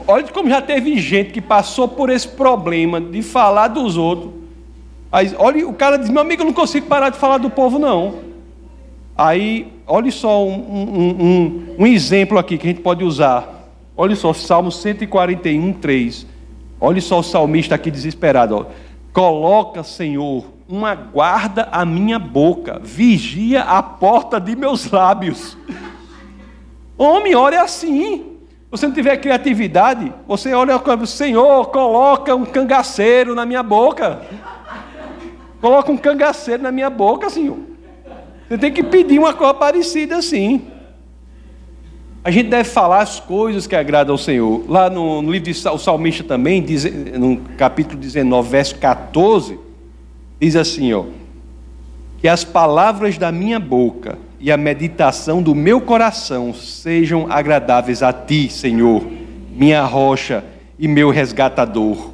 [0.07, 4.33] Olha como já teve gente que passou por esse problema de falar dos outros.
[5.11, 7.79] Aí, olha, o cara diz: meu amigo, eu não consigo parar de falar do povo,
[7.79, 8.30] não.
[9.17, 13.71] Aí, olha só um, um, um, um exemplo aqui que a gente pode usar.
[13.97, 16.27] Olha só, Salmo 141, 3.
[16.81, 18.57] Olha só o salmista aqui desesperado.
[18.57, 18.67] Ó.
[19.13, 25.57] Coloca, Senhor, uma guarda à minha boca, vigia a porta de meus lábios.
[26.97, 28.31] Homem, olha assim
[28.71, 34.23] você não tiver criatividade, você olha Senhor, coloca um cangaceiro na minha boca.
[35.61, 37.59] Coloca um cangaceiro na minha boca, Senhor.
[38.51, 40.63] Você tem que pedir uma coisa parecida assim.
[42.25, 44.65] A gente deve falar as coisas que agradam ao Senhor.
[44.69, 46.83] Lá no, no livro de o Salmista também, diz,
[47.17, 49.57] no capítulo 19, verso 14,
[50.41, 51.05] diz assim, ó,
[52.21, 58.13] que as palavras da minha boca e a meditação do meu coração sejam agradáveis a
[58.13, 59.07] ti, Senhor,
[59.55, 60.45] minha rocha
[60.77, 62.11] e meu resgatador.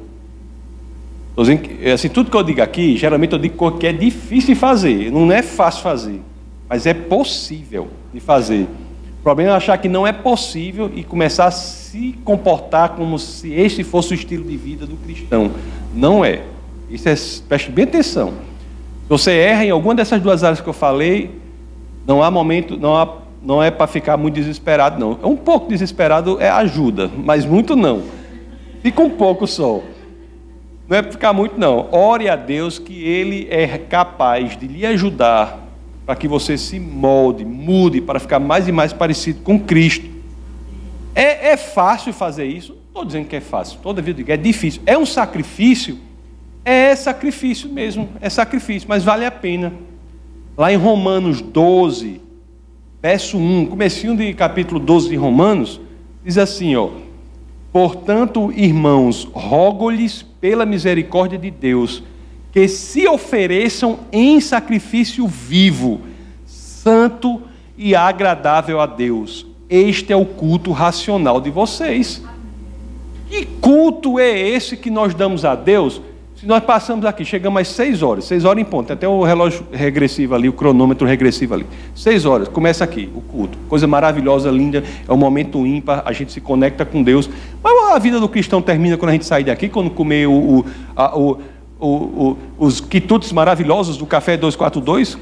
[1.93, 5.31] Assim, tudo que eu digo aqui, geralmente eu digo que é difícil de fazer, não
[5.31, 6.21] é fácil fazer,
[6.67, 8.63] mas é possível de fazer.
[9.19, 13.53] O problema é achar que não é possível e começar a se comportar como se
[13.53, 15.51] este fosse o estilo de vida do cristão.
[15.93, 16.41] Não é.
[16.89, 17.15] Isso é,
[17.47, 18.29] preste bem atenção.
[19.03, 21.29] Se você erra em alguma dessas duas áreas que eu falei,
[22.07, 25.19] não há momento, não, há, não é para ficar muito desesperado, não.
[25.21, 28.03] É um pouco desesperado é ajuda, mas muito não.
[28.81, 29.81] Fica um pouco só.
[30.87, 31.89] Não é para ficar muito, não.
[31.91, 35.67] Ore a Deus que Ele é capaz de lhe ajudar
[36.05, 40.09] para que você se molde, mude, para ficar mais e mais parecido com Cristo.
[41.13, 42.77] É, é fácil fazer isso?
[42.87, 44.81] Estou dizendo que é fácil, toda vida é difícil.
[44.85, 45.99] É um sacrifício?
[46.63, 49.73] É sacrifício mesmo, é sacrifício, mas vale a pena.
[50.57, 52.21] Lá em Romanos 12,
[53.01, 55.81] verso 1, comecinho de capítulo 12 de Romanos,
[56.23, 56.89] diz assim, ó:
[57.71, 62.01] Portanto, irmãos, rogo-lhes pela misericórdia de Deus,
[62.51, 66.01] que se ofereçam em sacrifício vivo,
[66.45, 67.41] santo
[67.77, 69.45] e agradável a Deus.
[69.69, 72.23] Este é o culto racional de vocês.
[73.29, 76.01] Que culto é esse que nós damos a Deus?
[76.37, 79.23] Se nós passamos aqui, chegamos às seis horas, seis horas em ponto, tem até o
[79.23, 81.65] relógio regressivo ali, o cronômetro regressivo ali.
[81.95, 83.57] Seis horas, começa aqui o culto.
[83.67, 87.27] Coisa maravilhosa, linda, é um momento ímpar, a gente se conecta com Deus.
[87.63, 90.65] Mas a vida do cristão termina quando a gente sai daqui, quando comer o, o,
[90.95, 91.41] a, o,
[91.79, 95.17] o, os quitutes maravilhosos do Café 242,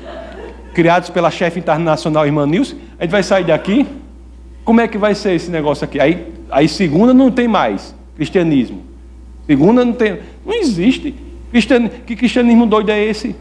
[0.74, 2.76] criados pela chefe internacional Irmã Nilce.
[3.00, 3.88] A gente vai sair daqui,
[4.66, 5.98] como é que vai ser esse negócio aqui?
[5.98, 8.95] Aí, aí segunda não tem mais cristianismo.
[9.46, 10.20] Segunda não tem.
[10.46, 11.14] Não existe.
[11.52, 13.36] Cristian, que cristianismo doido é esse?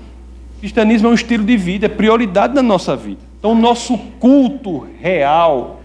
[0.60, 3.20] Cristianismo é um estilo de vida, é prioridade na nossa vida.
[3.38, 5.80] Então, o nosso culto real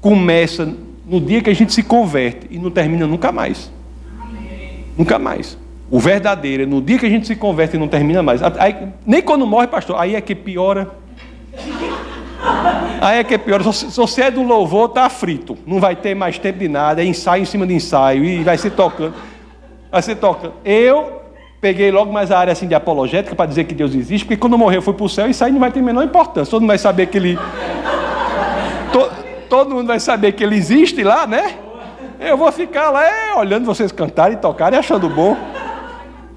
[0.00, 0.74] começa
[1.06, 3.70] no dia que a gente se converte e não termina nunca mais.
[4.96, 5.56] Nunca mais.
[5.90, 8.40] O verdadeiro é no dia que a gente se converte e não termina mais.
[8.42, 10.90] Aí, nem quando morre, pastor, aí é que piora.
[13.00, 13.72] Aí é que piora.
[13.72, 15.56] Se você é do louvor, tá frito.
[15.66, 17.02] Não vai ter mais tempo de nada.
[17.02, 18.24] É ensaio em cima de ensaio.
[18.24, 19.14] E vai ser tocando.
[19.90, 20.54] Vai ser tocando.
[20.64, 21.20] Eu
[21.60, 24.54] peguei logo mais a área assim de apologética para dizer que Deus existe, porque quando
[24.54, 26.50] eu morrer eu fui para o céu e sair não vai ter a menor importância.
[26.50, 27.38] Todo mundo vai saber que ele.
[29.48, 31.56] todo, mundo vai saber que ele existe lá, né?
[32.18, 35.36] Eu vou ficar lá é, olhando vocês cantarem, tocarem, achando bom.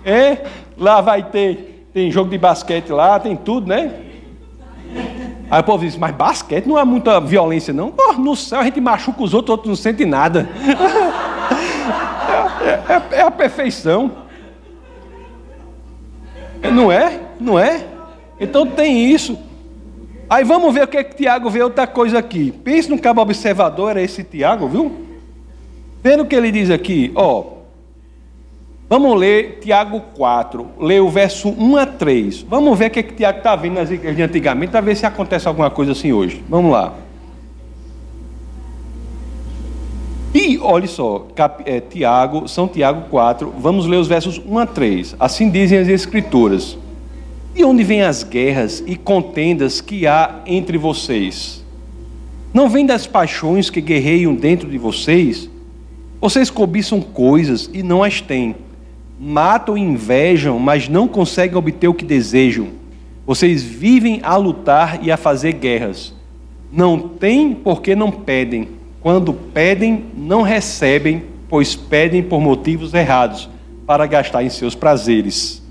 [0.06, 0.38] É,
[0.78, 3.92] lá vai ter, tem jogo de basquete lá, tem tudo, né?
[5.52, 7.92] Aí o povo diz, mas basquete não é muita violência, não.
[7.92, 10.50] Pô, no céu a gente machuca os outros, outros não sentem nada.
[12.62, 14.12] é, é, é a perfeição.
[16.72, 17.19] Não é?
[17.39, 17.86] Não é?
[18.39, 19.38] Então tem isso.
[20.30, 22.52] Aí vamos ver o que, é que Tiago vê outra coisa aqui.
[22.52, 25.06] Pense no cabo observador, era esse Tiago, viu?
[26.02, 27.54] Vendo o que ele diz aqui, ó.
[28.89, 32.41] Vamos ler Tiago 4, ler o verso 1 a 3.
[32.43, 34.96] Vamos ver o que, é que Tiago está vendo nas igrejas de antigamente, para ver
[34.96, 36.43] se acontece alguma coisa assim hoje.
[36.48, 36.93] Vamos lá.
[40.34, 44.65] E olha só, cap, é, Tiago, São Tiago 4, vamos ler os versos 1 a
[44.65, 45.15] 3.
[45.19, 46.78] Assim dizem as Escrituras.
[47.54, 51.63] De onde vêm as guerras e contendas que há entre vocês?
[52.52, 55.50] Não vem das paixões que guerreiam dentro de vocês?
[56.19, 58.56] Vocês cobiçam coisas e não as têm
[59.24, 62.67] matam e invejam, mas não conseguem obter o que desejam.
[63.26, 66.13] Vocês vivem a lutar e a fazer guerras.
[66.72, 68.67] Não têm porque não pedem.
[69.04, 73.50] Quando pedem, não recebem, pois pedem por motivos errados,
[73.86, 75.62] para gastar em seus prazeres.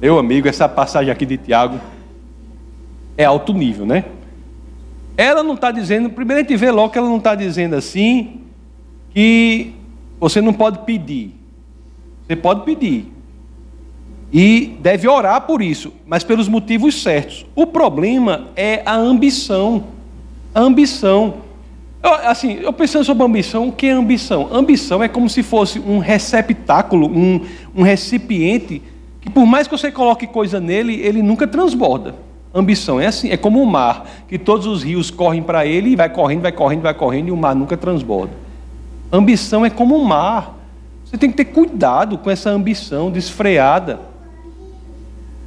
[0.00, 1.80] Meu amigo, essa passagem aqui de Tiago
[3.16, 4.04] é alto nível, né?
[5.16, 8.42] Ela não está dizendo, primeiro a gente vê logo que ela não está dizendo assim,
[9.14, 9.72] que
[10.18, 11.34] você não pode pedir.
[12.26, 13.10] Você pode pedir.
[14.32, 17.46] E deve orar por isso, mas pelos motivos certos.
[17.54, 19.84] O problema é a ambição.
[20.54, 21.49] A ambição.
[22.02, 24.48] Eu, assim, eu pensando sobre ambição, o que é ambição?
[24.50, 27.40] Ambição é como se fosse um receptáculo, um,
[27.74, 28.82] um recipiente,
[29.20, 32.14] que por mais que você coloque coisa nele, ele nunca transborda.
[32.54, 35.96] Ambição é assim, é como o mar, que todos os rios correm para ele e
[35.96, 38.32] vai correndo, vai correndo, vai correndo e o mar nunca transborda.
[39.12, 40.56] Ambição é como o mar.
[41.04, 44.00] Você tem que ter cuidado com essa ambição desfreada.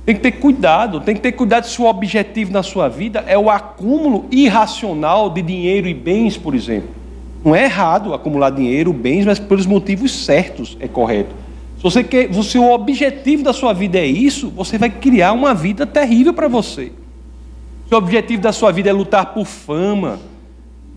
[0.06, 3.38] Tem que ter cuidado, tem que ter cuidado se o objetivo na sua vida é
[3.38, 6.90] o acúmulo irracional de dinheiro e bens, por exemplo.
[7.44, 11.34] Não é errado acumular dinheiro, bens, mas pelos motivos certos é correto.
[11.78, 15.54] Se você quer, se o objetivo da sua vida é isso, você vai criar uma
[15.54, 16.92] vida terrível para você.
[17.88, 20.20] Se o objetivo da sua vida é lutar por fama,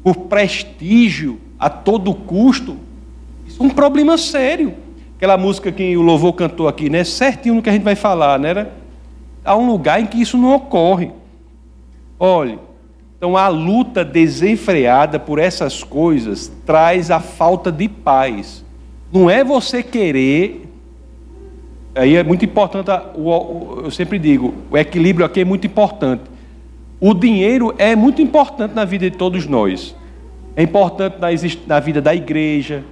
[0.02, 2.76] por prestígio a todo custo,
[3.46, 4.74] isso é um problema sério.
[5.16, 7.04] Aquela música que o louvor cantou aqui, né?
[7.04, 8.66] Certinho no que a gente vai falar, né?
[9.46, 11.10] Há um lugar em que isso não ocorre.
[12.18, 12.58] Olhe,
[13.16, 18.64] então a luta desenfreada por essas coisas traz a falta de paz.
[19.12, 20.68] Não é você querer.
[21.94, 26.24] Aí é muito importante, eu sempre digo, o equilíbrio aqui é muito importante.
[27.00, 29.94] O dinheiro é muito importante na vida de todos nós.
[30.54, 31.16] É importante
[31.66, 32.84] na vida da igreja,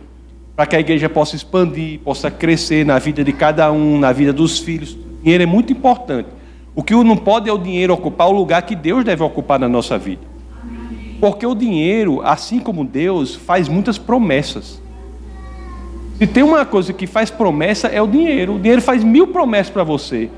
[0.54, 4.32] para que a igreja possa expandir, possa crescer na vida de cada um, na vida
[4.32, 4.94] dos filhos.
[4.94, 6.28] O dinheiro é muito importante.
[6.74, 9.68] O que não pode é o dinheiro ocupar o lugar que Deus deve ocupar na
[9.68, 10.22] nossa vida.
[11.20, 14.82] Porque o dinheiro, assim como Deus, faz muitas promessas.
[16.18, 18.56] Se tem uma coisa que faz promessa, é o dinheiro.
[18.56, 20.28] O dinheiro faz mil promessas para você.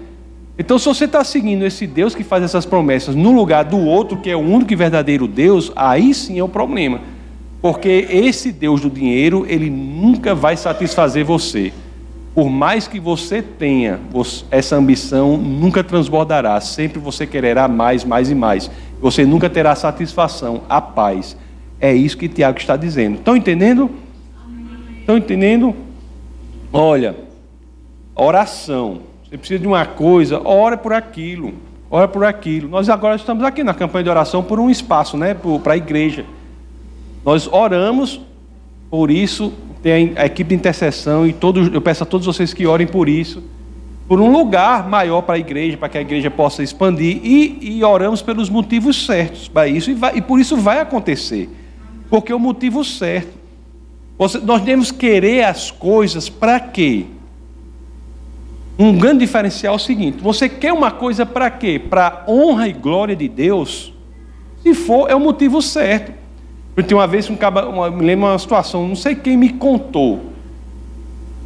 [0.59, 4.17] Então, se você está seguindo esse Deus que faz essas promessas no lugar do outro,
[4.19, 7.01] que é o único e verdadeiro Deus, aí sim é o problema.
[7.61, 11.73] Porque esse Deus do dinheiro, ele nunca vai satisfazer você.
[12.37, 13.99] Por mais que você tenha
[14.51, 16.61] essa ambição, nunca transbordará.
[16.61, 18.71] Sempre você quererá mais, mais e mais.
[19.01, 21.35] Você nunca terá satisfação, a paz.
[21.81, 23.15] É isso que Tiago está dizendo.
[23.15, 23.91] Estão entendendo?
[25.01, 25.75] Estão entendendo?
[26.71, 27.17] Olha,
[28.15, 28.99] oração.
[29.25, 31.55] Você precisa de uma coisa, ora por aquilo.
[31.91, 32.69] Ora por aquilo.
[32.69, 35.35] Nós agora estamos aqui na campanha de oração por um espaço, né?
[35.65, 36.27] Para a igreja.
[37.25, 38.21] Nós oramos
[38.91, 39.55] por isso,
[39.87, 43.09] tem a equipe de intercessão e todos, eu peço a todos vocês que orem por
[43.09, 43.41] isso,
[44.09, 47.85] por um lugar maior para a igreja, para que a igreja possa expandir e, e
[47.85, 51.49] oramos pelos motivos certos para isso e, vai, e, por isso vai acontecer,
[52.11, 53.29] porque é o motivo certo.
[54.19, 57.07] Você, nós devemos querer as coisas para quê?
[58.77, 61.79] Um grande diferencial é o seguinte: você quer uma coisa para quê?
[61.79, 63.95] Para honra e glória de Deus?
[64.65, 66.26] Se for, é o motivo certo.
[66.83, 70.37] Tem uma vez, um caba, uma, me lembro uma situação, não sei quem me contou.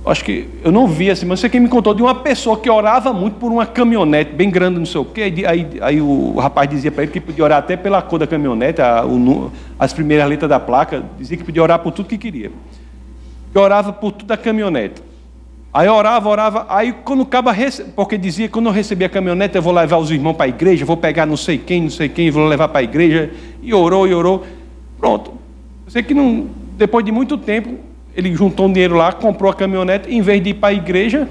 [0.04, 2.58] Acho que eu não vi assim, mas não sei quem me contou de uma pessoa
[2.58, 5.32] que orava muito por uma caminhonete bem grande, não sei o quê.
[5.46, 8.80] Aí, aí, o rapaz dizia para ele que podia orar até pela cor da caminhonete,
[8.80, 12.50] a, o, as primeiras letras da placa, dizia que podia orar por tudo que queria.
[13.52, 15.02] Que orava por tudo da caminhonete.
[15.72, 17.54] Aí orava, orava, aí quando acaba,
[17.94, 20.48] porque dizia que quando eu receber a caminhonete, eu vou levar os irmãos para a
[20.48, 23.30] igreja, vou pegar não sei quem, não sei quem, vou levar para a igreja,
[23.62, 24.44] e orou, e orou.
[25.00, 25.32] Pronto.
[25.86, 27.78] Eu sei que não, depois de muito tempo,
[28.14, 31.26] ele juntou um dinheiro lá, comprou a caminhonete, em vez de ir para a igreja,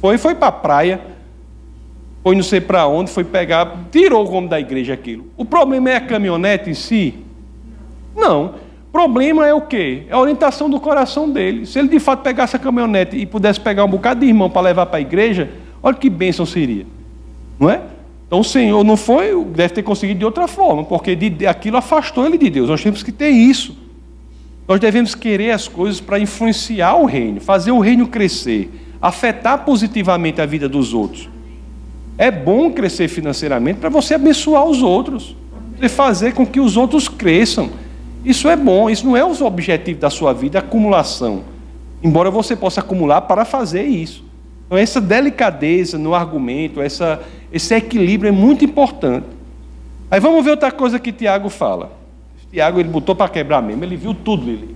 [0.00, 1.00] foi, foi para a praia,
[2.22, 5.26] foi não sei para onde, foi pegar, tirou o rumo da igreja aquilo.
[5.36, 7.14] O problema é a caminhonete em si?
[8.14, 8.54] Não.
[8.90, 10.04] Problema é o quê?
[10.08, 11.66] É a orientação do coração dele.
[11.66, 14.62] Se ele de fato pegasse a caminhonete e pudesse pegar um bocado de irmão para
[14.62, 15.50] levar para a igreja,
[15.82, 16.86] olha que bênção seria.
[17.60, 17.82] Não é?
[18.26, 22.26] Então o Senhor não foi, deve ter conseguido de outra forma, porque de, aquilo afastou
[22.26, 22.68] ele de Deus.
[22.68, 23.76] Nós temos que ter isso.
[24.66, 30.40] Nós devemos querer as coisas para influenciar o reino, fazer o reino crescer, afetar positivamente
[30.40, 31.28] a vida dos outros.
[32.18, 35.36] É bom crescer financeiramente para você abençoar os outros,
[35.80, 37.70] e fazer com que os outros cresçam.
[38.24, 41.44] Isso é bom, isso não é o objetivo da sua vida, acumulação.
[42.02, 44.24] Embora você possa acumular para fazer isso.
[44.66, 49.26] Então, essa delicadeza no argumento, essa, esse equilíbrio é muito importante.
[50.10, 51.92] Aí vamos ver outra coisa que Tiago fala.
[52.50, 54.74] Tiago ele botou para quebrar mesmo, ele viu tudo, ele.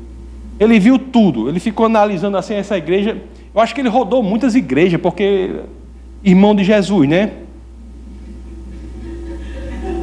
[0.58, 3.20] Ele viu tudo, ele ficou analisando assim essa igreja.
[3.54, 5.56] Eu acho que ele rodou muitas igrejas, porque
[6.22, 7.32] irmão de Jesus, né?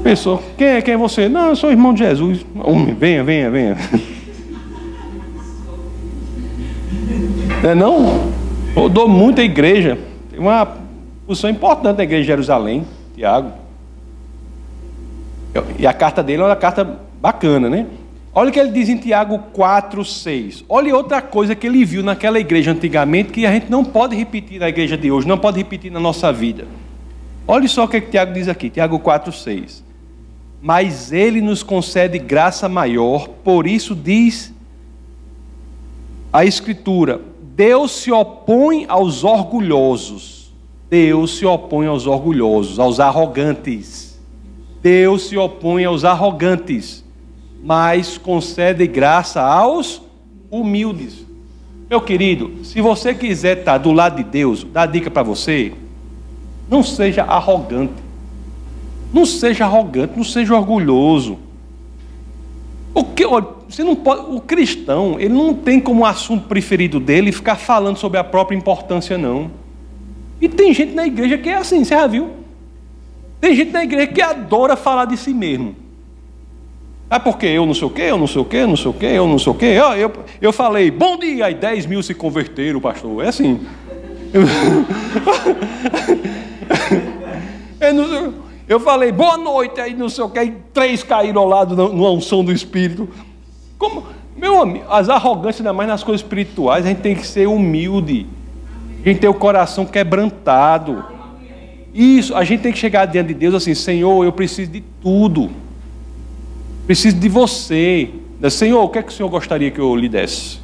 [0.03, 1.29] Pensou, quem é, quem é você?
[1.29, 2.45] Não, eu sou irmão de Jesus.
[2.55, 3.77] Homem, venha, venha, venha.
[7.63, 8.46] Não é não?
[8.77, 9.97] Rodou muita igreja.
[10.29, 10.77] Tem uma
[11.25, 12.85] posição importante da igreja de Jerusalém,
[13.15, 13.51] Tiago.
[15.79, 17.87] E a carta dele é uma carta Bacana, né?
[18.35, 20.63] Olha o que ele diz em Tiago 4, 6.
[20.69, 24.59] Olha outra coisa que ele viu naquela igreja antigamente que a gente não pode repetir
[24.59, 26.67] na igreja de hoje, não pode repetir na nossa vida.
[27.47, 29.83] Olha só o que, é que Tiago diz aqui, Tiago 4, 6.
[30.61, 34.53] Mas ele nos concede graça maior, por isso diz
[36.31, 37.19] a Escritura:
[37.57, 40.53] Deus se opõe aos orgulhosos.
[40.89, 44.17] Deus se opõe aos orgulhosos, aos arrogantes.
[44.81, 47.05] Deus se opõe aos arrogantes
[47.67, 50.01] mas concede graça aos
[50.49, 51.25] humildes.
[51.89, 55.73] Meu querido, se você quiser estar do lado de Deus, dá dica para você:
[56.69, 58.07] não seja arrogante.
[59.13, 61.37] Não seja arrogante, não seja orgulhoso.
[62.93, 63.25] O que,
[63.69, 68.17] você não pode, o cristão, ele não tem como assunto preferido dele ficar falando sobre
[68.17, 69.51] a própria importância, não.
[70.39, 72.29] E tem gente na igreja que é assim, você já viu?
[73.41, 75.75] Tem gente na igreja que adora falar de si mesmo.
[77.09, 78.91] É porque eu não sei o quê, eu não sei o quê, eu não sei
[78.91, 79.65] o quê, eu não sei o quê.
[79.65, 83.23] Eu, eu, eu falei, bom dia, aí 10 mil se converteram, pastor.
[83.23, 83.61] É assim.
[87.79, 88.33] eu,
[88.67, 92.11] eu, falei, boa noite, aí não sei o quê, aí três caíram ao lado numa
[92.11, 93.07] unção do Espírito.
[93.77, 94.03] Como,
[94.35, 98.25] meu amigo, as arrogâncias, ainda mais nas coisas espirituais, a gente tem que ser humilde.
[99.03, 101.05] A gente tem o coração quebrantado.
[101.93, 105.49] Isso, a gente tem que chegar diante de Deus assim, Senhor, eu preciso de tudo.
[106.85, 108.09] Preciso de você.
[108.51, 110.59] Senhor, o que é que o Senhor gostaria que eu lhe desse?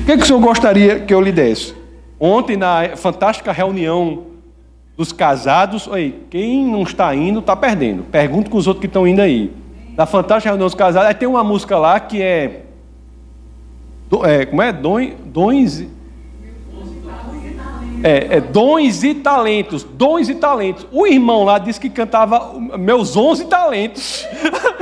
[0.00, 1.74] O que é que o Senhor gostaria que eu lhe desse?
[2.18, 4.24] Ontem, na fantástica reunião
[4.96, 8.02] dos casados, aí, quem não está indo está perdendo.
[8.04, 9.50] Pergunta com os outros que estão indo aí.
[9.96, 12.62] Na fantástica reunião dos casados, aí tem uma música lá que é.
[14.24, 14.72] é como é?
[14.72, 15.84] Dons.
[18.02, 20.86] É, é, dons e talentos, dons e talentos.
[20.90, 24.26] O irmão lá disse que cantava meus 11 talentos.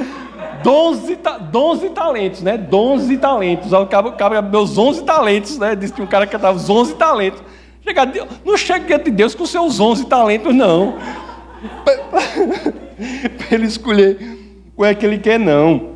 [0.62, 2.56] dons, e ta, dons e talentos, né?
[2.56, 3.74] Dons e talentos.
[3.74, 5.74] Acaba, acaba, meus 11 talentos, né?
[5.74, 7.42] Disse que um cara cantava os 11 talentos.
[7.82, 10.94] Chega, não chega diante de Deus com seus 11 talentos, não.
[11.98, 14.37] Para ele escolher
[14.78, 15.94] o é que ele quer, não.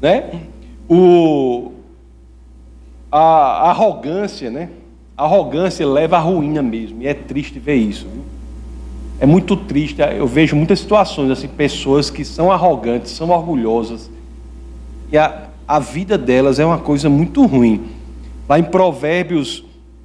[0.00, 0.42] Né?
[0.86, 1.72] O,
[3.10, 4.68] a, arrogância, né?
[5.16, 8.06] A arrogância leva à ruína mesmo, e é triste ver isso.
[8.12, 8.22] Viu?
[9.18, 14.10] É muito triste, eu vejo muitas situações assim, pessoas que são arrogantes, são orgulhosas,
[15.10, 17.86] e a, a vida delas é uma coisa muito ruim.
[18.46, 19.64] Lá em Provérbios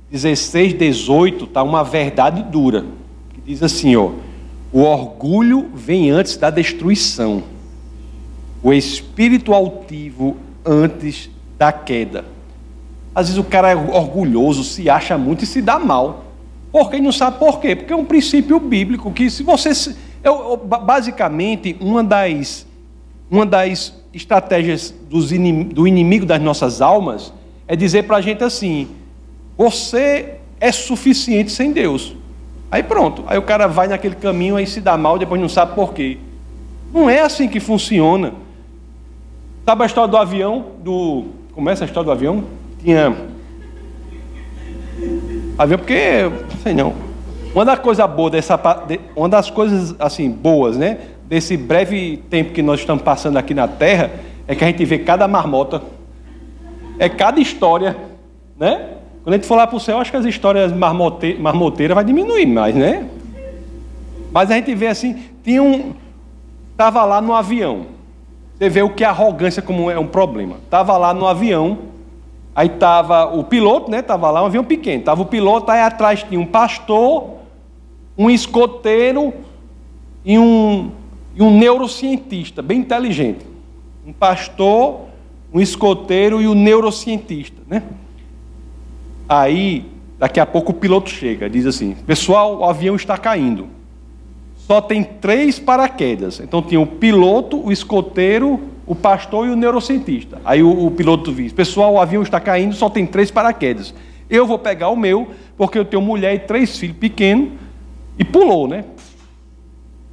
[0.10, 2.86] 16, 18, está uma verdade dura,
[3.34, 4.12] que diz assim, ó,
[4.72, 7.44] o orgulho vem antes da destruição,
[8.62, 12.26] o espírito altivo antes da queda.
[13.14, 16.26] Às vezes o cara é orgulhoso, se acha muito e se dá mal.
[16.72, 17.76] Porque ele não sabe por quê?
[17.76, 19.96] Porque é um princípio bíblico que se você.
[20.24, 22.68] Eu, basicamente, uma das
[23.32, 27.32] uma das estratégias do inimigo das nossas almas
[27.68, 28.88] é dizer para a gente assim:
[29.58, 32.16] você é suficiente sem Deus.
[32.72, 35.74] Aí pronto, aí o cara vai naquele caminho, aí se dá mal, depois não sabe
[35.74, 36.18] por quê.
[36.94, 38.34] Não é assim que funciona.
[39.66, 40.66] Sabe a história do avião?
[40.80, 41.26] Do...
[41.54, 42.44] Começa é a história do avião?
[42.82, 43.16] Tinha.
[45.58, 46.32] Avião, porque.
[46.64, 46.94] Sei não.
[47.54, 48.60] Uma das coisas boas dessa.
[49.16, 50.98] Uma das coisas assim, boas, né?
[51.28, 54.12] Desse breve tempo que nós estamos passando aqui na Terra,
[54.48, 55.82] é que a gente vê cada marmota,
[56.98, 57.96] é cada história,
[58.58, 58.96] né?
[59.24, 61.36] Quando a gente for lá para o céu, acho que as histórias marmote...
[61.40, 63.08] marmoteiras vai diminuir mais, né?
[64.32, 65.94] Mas a gente vê assim, tinha um.
[66.72, 67.86] Estava lá no avião.
[68.60, 70.58] Você vê o que a arrogância como é um problema.
[70.66, 71.78] Estava lá no avião,
[72.54, 74.00] aí estava o piloto, né?
[74.00, 75.00] Estava lá, um avião pequeno.
[75.00, 77.36] Estava o piloto, aí atrás tinha um pastor,
[78.18, 79.34] um escoteiro
[80.26, 80.92] e um,
[81.34, 83.46] e um neurocientista, bem inteligente.
[84.06, 85.06] Um pastor,
[85.54, 87.82] um escoteiro e um neurocientista, né?
[89.28, 89.86] Aí,
[90.18, 93.79] daqui a pouco o piloto chega, diz assim: Pessoal, o avião está caindo.
[94.70, 96.40] Só tem três paraquedas.
[96.40, 100.40] Então tinha o piloto, o escoteiro, o pastor e o neurocientista.
[100.46, 103.96] Aí o, o piloto diz: Pessoal, o avião está caindo, só tem três paraquedas.
[104.30, 107.50] Eu vou pegar o meu, porque eu tenho mulher e três filhos pequenos.
[108.20, 108.86] E pulou, né?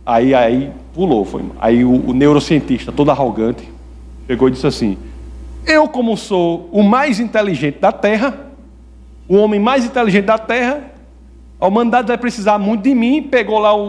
[0.07, 1.27] Aí, aí pulou.
[1.27, 1.45] Foi.
[1.61, 3.69] Aí o, o neurocientista, todo arrogante,
[4.27, 4.97] chegou e disse assim:
[5.67, 8.47] Eu, como sou o mais inteligente da Terra,
[9.29, 10.96] o homem mais inteligente da terra,
[11.61, 13.81] a humanidade vai precisar muito de mim, pegou lá o,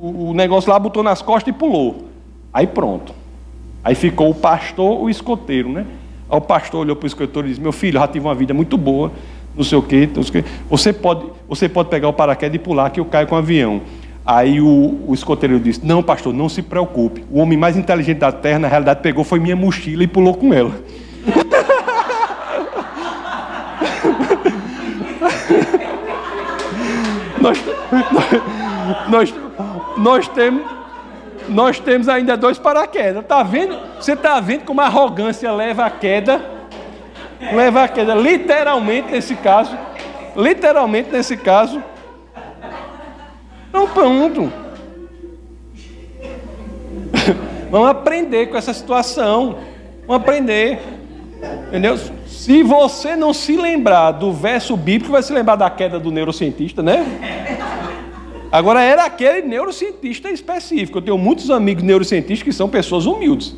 [0.00, 2.08] o, o negócio lá, botou nas costas e pulou.
[2.52, 3.12] Aí pronto.
[3.82, 5.84] Aí ficou o pastor, o escoteiro, né?
[6.30, 8.54] Aí o pastor olhou para o escoteiro e disse: Meu filho, já tive uma vida
[8.54, 9.12] muito boa,
[9.54, 10.50] não sei o quê, não sei o quê.
[10.70, 13.82] Você, pode, você pode pegar o paraquedas e pular, que eu caio com o avião.
[14.24, 17.22] Aí o, o escoteiro disse: Não, pastor, não se preocupe.
[17.30, 20.54] O homem mais inteligente da terra, na realidade, pegou foi minha mochila e pulou com
[20.54, 20.72] ela.
[27.44, 27.58] nós,
[29.08, 29.34] nós,
[29.98, 30.64] nós, temos,
[31.48, 33.24] nós temos ainda dois paraquedas.
[33.26, 33.78] Tá vendo?
[33.96, 36.40] Você está vendo como a arrogância leva a queda?
[37.52, 39.76] Leva a queda, literalmente nesse caso.
[40.34, 41.82] Literalmente nesse caso.
[43.68, 44.50] Então pronto.
[47.70, 49.58] Vamos aprender com essa situação.
[50.06, 50.80] Vamos aprender.
[51.68, 51.98] Entendeu?
[52.44, 56.82] Se você não se lembrar do verso bíblico, vai se lembrar da queda do neurocientista,
[56.82, 57.02] né?
[58.52, 60.98] Agora, era aquele neurocientista específico.
[60.98, 63.56] Eu tenho muitos amigos neurocientistas que são pessoas humildes.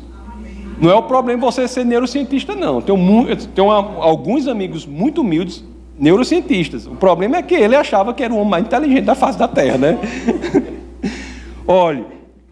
[0.79, 2.75] Não é o problema você ser neurocientista, não.
[2.75, 5.65] Eu tenho, eu tenho alguns amigos muito humildes,
[5.99, 6.87] neurocientistas.
[6.87, 9.49] O problema é que ele achava que era o homem mais inteligente da face da
[9.49, 9.99] Terra, né?
[11.67, 12.05] Olha,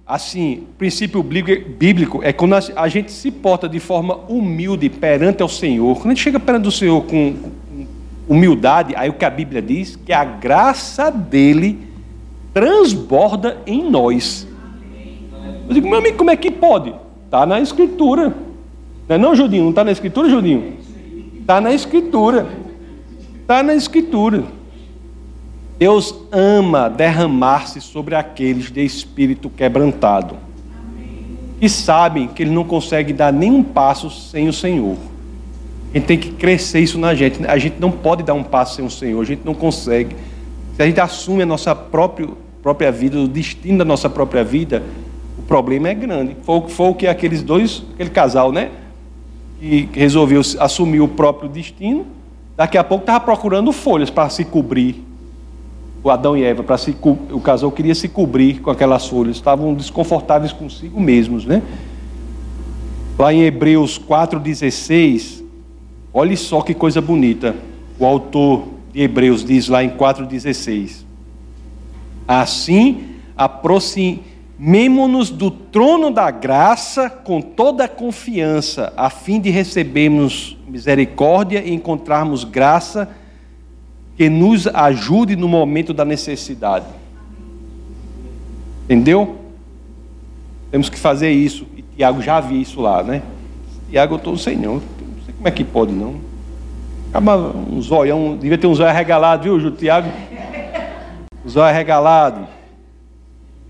[0.06, 5.96] assim, princípio bíblico é quando a gente se porta de forma humilde perante ao Senhor.
[5.96, 7.36] Quando a gente chega perante o Senhor com
[8.28, 11.80] humildade, aí o que a Bíblia diz, que a graça dele
[12.54, 14.48] transborda em nós.
[15.68, 16.94] Eu digo, meu amigo, como é que pode?
[17.26, 18.36] Está na Escritura.
[19.10, 19.64] Não é não, Judinho?
[19.64, 20.74] Não está na Escritura, Judinho?
[21.40, 22.48] Está na Escritura.
[23.42, 24.44] Está na Escritura.
[25.78, 30.38] Deus ama derramar-se sobre aqueles de espírito quebrantado,
[31.60, 34.96] que sabem que ele não consegue dar nenhum passo sem o Senhor.
[35.92, 37.46] A gente tem que crescer isso na gente.
[37.46, 40.16] A gente não pode dar um passo sem o Senhor, a gente não consegue.
[40.76, 42.28] Se a gente assume a nossa própria,
[42.62, 44.84] própria vida, o destino da nossa própria vida,
[45.38, 46.38] o problema é grande.
[46.44, 48.72] Foi, foi o que aqueles dois, aquele casal, né?
[49.60, 52.06] Que resolveu assumir o próprio destino,
[52.56, 55.04] daqui a pouco estava procurando folhas para se cobrir
[56.06, 56.96] o Adão e Eva, para se
[57.32, 61.64] o casal queria se cobrir com aquelas folhas, estavam desconfortáveis consigo mesmos, né?
[63.18, 65.44] Lá em Hebreus 4:16,
[66.14, 67.56] olhe só que coisa bonita.
[67.98, 71.04] O autor de Hebreus diz lá em 4:16.
[72.28, 81.64] Assim, aproximemo-nos do trono da graça com toda a confiança, a fim de recebermos misericórdia
[81.66, 83.10] e encontrarmos graça
[84.18, 86.86] que nos ajude no momento da necessidade.
[88.86, 89.38] Entendeu?
[90.72, 91.66] Temos que fazer isso.
[91.76, 93.22] E Tiago já viu isso lá, né?
[93.90, 94.76] Tiago, eu estou sem não.
[94.76, 94.82] Não
[95.26, 96.16] sei como é que pode, não.
[97.10, 99.72] Acaba um zoião, devia ter um zóio regalado, viu?
[99.72, 100.10] Tiago?
[101.46, 102.48] Um zóio regalado.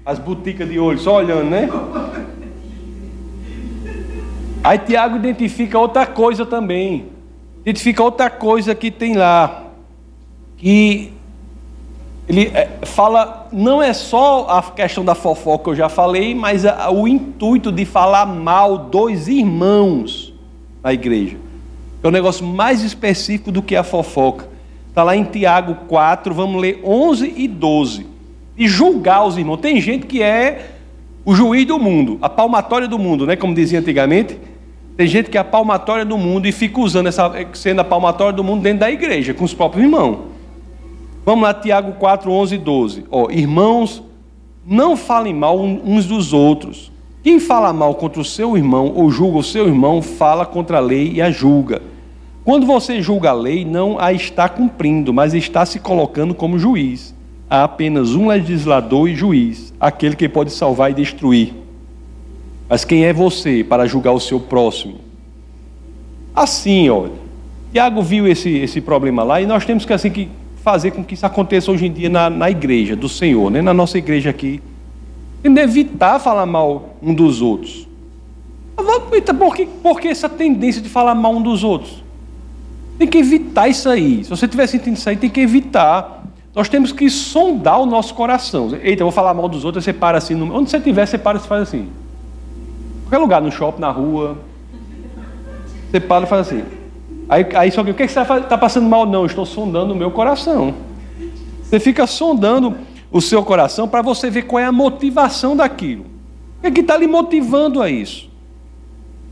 [0.06, 1.68] As boticas de olho, só olhando, né?
[4.64, 7.08] Aí Tiago identifica outra coisa também.
[7.62, 9.65] Identifica outra coisa que tem lá
[10.58, 11.12] que
[12.28, 16.66] ele é, fala, não é só a questão da fofoca que eu já falei, mas
[16.66, 20.34] a, o intuito de falar mal dos irmãos
[20.84, 21.38] na igreja.
[22.02, 24.48] É um negócio mais específico do que a fofoca.
[24.90, 28.08] Está lá em Tiago 4, vamos ler 11 e 12.
[28.58, 29.58] E julgar os irmãos.
[29.58, 30.72] Tem gente que é
[31.24, 33.36] o juiz do mundo, a palmatória do mundo, né?
[33.36, 34.38] como dizia antigamente.
[34.96, 38.34] Tem gente que é a palmatória do mundo e fica usando essa, sendo a palmatória
[38.34, 40.35] do mundo dentro da igreja, com os próprios irmãos.
[41.26, 43.06] Vamos lá, Tiago 4, 11 e 12.
[43.10, 44.04] Ó, irmãos,
[44.66, 46.92] não falem mal uns dos outros.
[47.24, 50.80] Quem fala mal contra o seu irmão ou julga o seu irmão, fala contra a
[50.80, 51.82] lei e a julga.
[52.44, 57.16] Quando você julga a lei, não a está cumprindo, mas está se colocando como juiz.
[57.50, 61.56] Há apenas um legislador e juiz, aquele que pode salvar e destruir.
[62.70, 64.98] Mas quem é você para julgar o seu próximo?
[66.36, 67.14] Assim, olha,
[67.72, 70.30] Tiago viu esse, esse problema lá e nós temos que assim que
[70.66, 73.62] fazer com que isso aconteça hoje em dia na, na igreja do Senhor, né?
[73.62, 74.60] na nossa igreja aqui.
[75.44, 77.88] E evitar falar mal um dos outros.
[79.38, 82.04] Por que, por que essa tendência de falar mal um dos outros?
[82.98, 84.24] Tem que evitar isso aí.
[84.24, 86.24] Se você estiver sentindo isso aí, tem que evitar.
[86.56, 88.72] Nós temos que sondar o nosso coração.
[88.82, 90.34] Eita, eu vou falar mal dos outros, você para assim.
[90.34, 90.52] No...
[90.52, 91.90] Onde você estiver, você para e faz assim.
[93.04, 94.36] Qualquer lugar, no shopping, na rua.
[95.92, 96.64] Você para e faz assim.
[97.28, 99.06] Aí, aí só que o que, você está passando mal?
[99.06, 100.74] Não, estou sondando o meu coração.
[101.64, 102.76] Você fica sondando
[103.12, 106.06] o seu coração para você ver qual é a motivação daquilo.
[106.64, 108.30] O que é está lhe motivando a isso?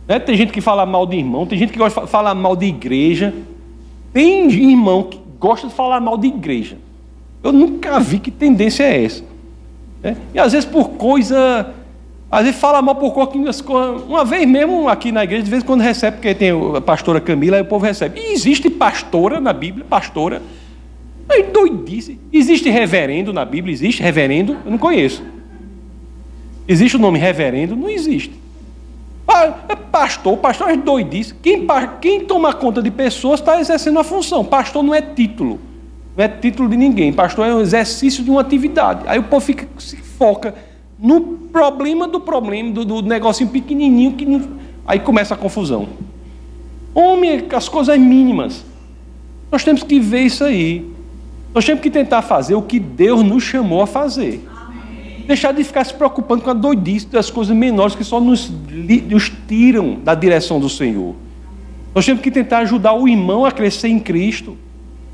[0.08, 0.20] Né?
[0.20, 2.66] Tem gente que fala mal de irmão, tem gente que gosta de falar mal de
[2.66, 3.34] igreja.
[4.12, 6.78] Tem irmão que gosta de falar mal de igreja.
[7.44, 9.24] Eu nunca vi que tendência é essa.
[10.02, 10.18] Né?
[10.34, 11.74] E às vezes por coisa
[12.34, 14.02] às vezes fala mal por pouquinhas coisas.
[14.10, 17.22] Uma vez mesmo aqui na igreja, de vez em quando recebe, porque tem a pastora
[17.22, 18.20] Camila, aí o povo recebe.
[18.20, 20.42] E existe pastora na Bíblia, pastora.
[21.30, 22.20] Aí doidice.
[22.34, 23.72] Existe reverendo na Bíblia?
[23.72, 24.58] Existe reverendo?
[24.66, 25.22] Eu não conheço.
[26.68, 27.76] Existe o nome reverendo?
[27.76, 28.34] Não existe.
[29.70, 31.36] É pastor, pastor é doidice.
[31.36, 31.68] Quem,
[32.02, 34.44] quem toma conta de pessoas está exercendo uma função.
[34.44, 35.60] Pastor não é título.
[36.18, 37.14] Não é título de ninguém.
[37.14, 39.04] Pastor é um exercício de uma atividade.
[39.06, 40.56] Aí o povo fica, se foca
[41.04, 44.42] no problema do problema, do, do negocinho pequenininho, que não...
[44.88, 45.90] aí começa a confusão.
[46.96, 48.64] Homem, as coisas mínimas.
[49.52, 50.90] Nós temos que ver isso aí.
[51.54, 54.48] Nós temos que tentar fazer o que Deus nos chamou a fazer.
[54.50, 55.26] Amém.
[55.28, 58.50] Deixar de ficar se preocupando com a doidice das coisas menores que só nos,
[59.10, 61.16] nos tiram da direção do Senhor.
[61.94, 64.58] Nós temos que tentar ajudar o irmão a crescer em Cristo.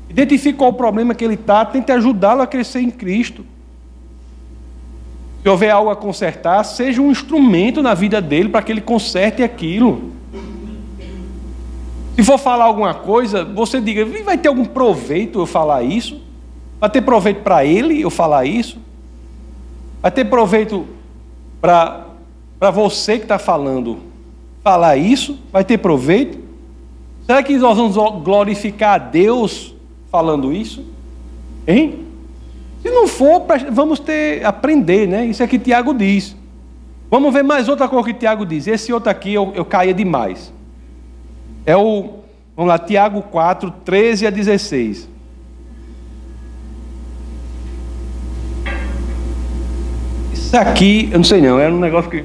[0.08, 3.44] Identifique qual o problema que ele está, tente ajudá-lo a crescer em Cristo.
[5.42, 9.42] Se houver algo a consertar, seja um instrumento na vida dele para que ele conserte
[9.42, 10.12] aquilo.
[12.14, 16.20] Se for falar alguma coisa, você diga: vai ter algum proveito eu falar isso?
[16.78, 18.78] Vai ter proveito para ele eu falar isso?
[20.02, 20.86] Vai ter proveito
[21.60, 22.04] para
[22.72, 23.98] você que está falando
[24.62, 25.38] falar isso?
[25.50, 26.38] Vai ter proveito?
[27.26, 29.74] Será que nós vamos glorificar a Deus
[30.10, 30.84] falando isso?
[31.66, 32.09] Hein?
[32.82, 35.26] Se não for, vamos ter aprender, né?
[35.26, 36.36] Isso é que Tiago diz.
[37.10, 38.66] Vamos ver mais outra coisa que Tiago diz.
[38.66, 40.52] Esse outro aqui eu, eu caia demais.
[41.66, 42.20] É o,
[42.56, 45.08] vamos lá, Tiago 4, 13 a 16.
[50.32, 52.24] Isso aqui, eu não sei não, era um negócio que.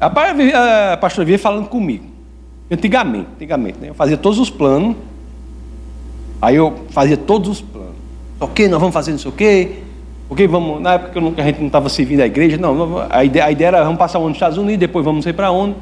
[0.00, 2.04] A pastora vinha falando comigo.
[2.70, 3.88] Antigamente, antigamente, né?
[3.90, 4.96] Eu fazia todos os planos
[6.42, 7.92] Aí eu fazia todos os planos.
[8.40, 9.76] Ok, nós vamos fazer não sei o quê.
[10.28, 10.82] Ok, vamos.
[10.82, 13.06] Na época que a gente não estava servindo a igreja, não.
[13.08, 15.22] A ideia, a ideia era vamos passar um ano nos Estados Unidos, depois vamos não
[15.22, 15.76] sei para onde.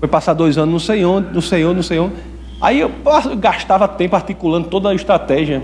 [0.00, 2.14] Foi passar dois anos não sei onde, não sei onde, não sei onde.
[2.60, 2.90] Aí eu
[3.38, 5.62] gastava tempo articulando toda a estratégia.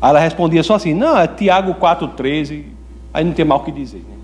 [0.00, 2.64] Aí ela respondia só assim, não, é Tiago 4,13.
[3.12, 3.98] Aí não tinha mal o que dizer.
[3.98, 4.16] Né?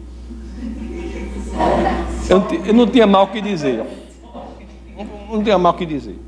[2.31, 3.85] Eu, não, eu não tinha mal o que dizer.
[4.97, 6.19] Não, não tinha mal o que dizer.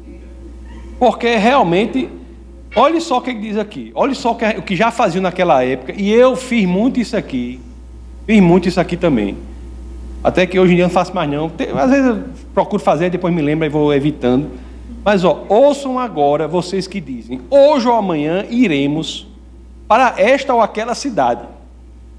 [0.98, 2.19] Porque realmente
[2.74, 3.90] Olhe só o que ele diz aqui.
[3.94, 5.92] Olhe só o que já fazia naquela época.
[5.96, 7.60] E eu fiz muito isso aqui.
[8.26, 9.36] Fiz muito isso aqui também.
[10.22, 11.50] Até que hoje em dia não faço mais não.
[11.76, 14.50] Às vezes eu procuro fazer, depois me lembro e vou evitando.
[15.04, 19.26] Mas ó, ouçam agora vocês que dizem: hoje ou amanhã iremos
[19.88, 21.42] para esta ou aquela cidade.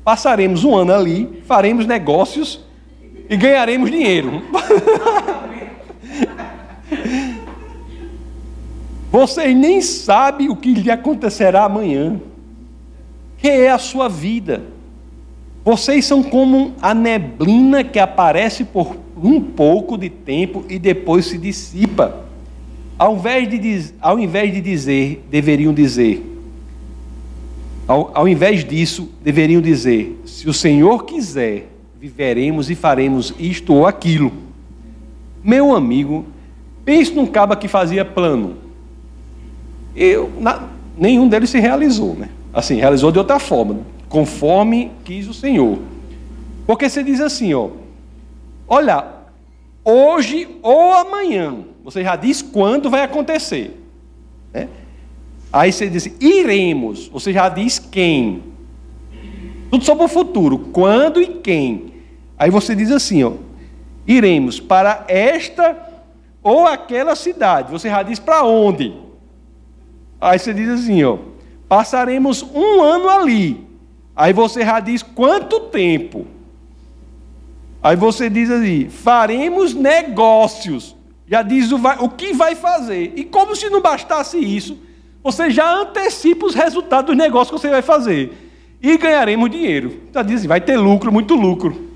[0.03, 2.59] Passaremos um ano ali, faremos negócios
[3.29, 4.41] e ganharemos dinheiro.
[9.11, 12.17] Vocês nem sabem o que lhe acontecerá amanhã,
[13.37, 14.63] que é a sua vida.
[15.65, 21.37] Vocês são como a neblina que aparece por um pouco de tempo e depois se
[21.37, 22.25] dissipa.
[22.97, 26.25] Ao invés de, ao invés de dizer, deveriam dizer:
[27.85, 31.67] Ao, ao invés disso, deveriam dizer: se o Senhor quiser,
[31.99, 34.31] viveremos e faremos isto ou aquilo.
[35.43, 36.25] Meu amigo,
[36.85, 38.60] pense num caba que fazia plano.
[39.95, 42.29] Eu, na, nenhum deles se realizou, né?
[42.53, 43.79] Assim, realizou de outra forma,
[44.09, 45.79] conforme quis o Senhor.
[46.65, 47.69] Porque você diz assim, ó,
[48.67, 49.05] olha,
[49.83, 53.77] hoje ou amanhã, você já diz quando vai acontecer.
[54.53, 54.67] Né?
[55.51, 58.43] Aí você diz, iremos, você já diz quem.
[59.69, 61.93] Tudo sobre o futuro, quando e quem.
[62.37, 63.33] Aí você diz assim, ó,
[64.05, 65.77] iremos para esta
[66.43, 67.71] ou aquela cidade.
[67.71, 68.93] Você já diz para onde.
[70.21, 71.17] Aí você diz assim, ó,
[71.67, 73.65] passaremos um ano ali.
[74.15, 76.27] Aí você já diz quanto tempo.
[77.81, 80.95] Aí você diz assim, faremos negócios.
[81.27, 83.13] Já diz o, vai, o que vai fazer.
[83.15, 84.77] E como se não bastasse isso,
[85.23, 88.31] você já antecipa os resultados dos negócios que você vai fazer.
[88.79, 90.01] E ganharemos dinheiro.
[90.13, 91.89] Já diz assim, vai ter lucro, muito lucro.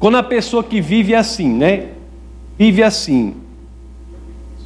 [0.00, 1.88] Quando a pessoa que vive assim, né?
[2.56, 3.36] Vive assim,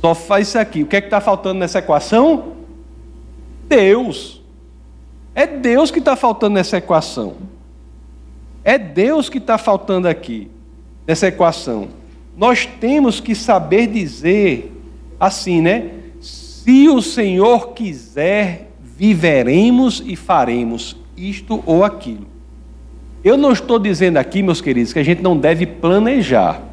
[0.02, 0.82] só faz isso aqui.
[0.82, 2.54] O que é que está faltando nessa equação?
[3.68, 4.42] Deus.
[5.32, 7.36] É Deus que está faltando nessa equação.
[8.64, 10.50] É Deus que está faltando aqui,
[11.06, 11.88] nessa equação.
[12.36, 14.72] Nós temos que saber dizer
[15.18, 15.90] assim, né?
[16.20, 22.26] Se o Senhor quiser, viveremos e faremos isto ou aquilo.
[23.22, 26.71] Eu não estou dizendo aqui, meus queridos, que a gente não deve planejar.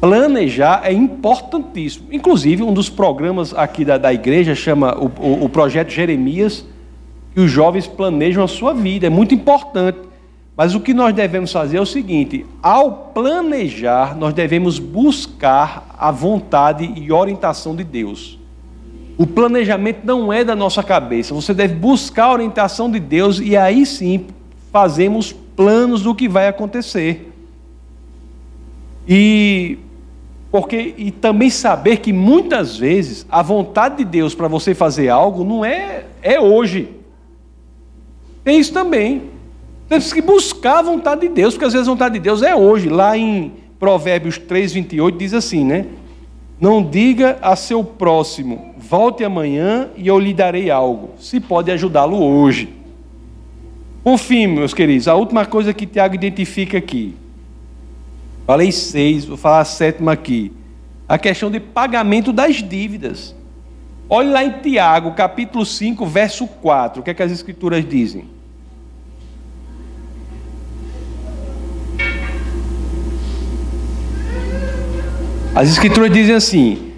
[0.00, 2.08] Planejar é importantíssimo.
[2.10, 6.64] Inclusive, um dos programas aqui da, da igreja chama o, o, o Projeto Jeremias,
[7.34, 9.06] que os jovens planejam a sua vida.
[9.06, 9.98] É muito importante.
[10.56, 16.10] Mas o que nós devemos fazer é o seguinte: ao planejar, nós devemos buscar a
[16.10, 18.38] vontade e orientação de Deus.
[19.18, 21.34] O planejamento não é da nossa cabeça.
[21.34, 24.26] Você deve buscar a orientação de Deus e aí sim
[24.72, 27.30] fazemos planos do que vai acontecer.
[29.06, 29.78] E
[30.50, 35.44] porque e também saber que muitas vezes a vontade de Deus para você fazer algo
[35.44, 36.88] não é é hoje.
[38.42, 39.22] Tem isso também.
[39.88, 42.54] Temos que buscar a vontade de Deus, porque às vezes a vontade de Deus é
[42.54, 42.88] hoje.
[42.88, 45.86] Lá em Provérbios 3, 28 diz assim, né?
[46.60, 52.22] Não diga a seu próximo, volte amanhã e eu lhe darei algo, se pode ajudá-lo
[52.22, 52.68] hoje.
[54.04, 57.14] Por fim, meus queridos, a última coisa que Tiago identifica aqui.
[58.50, 60.52] Falei seis, vou falar a sétima aqui.
[61.08, 63.32] A questão de pagamento das dívidas.
[64.08, 67.00] Olhe lá em Tiago, capítulo 5, verso 4.
[67.00, 68.24] O que, é que as escrituras dizem?
[75.54, 76.92] As escrituras dizem assim: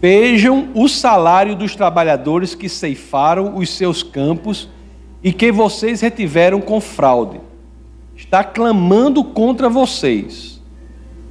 [0.00, 4.68] Vejam o salário dos trabalhadores que ceifaram os seus campos
[5.20, 7.40] e que vocês retiveram com fraude.
[8.16, 10.55] Está clamando contra vocês.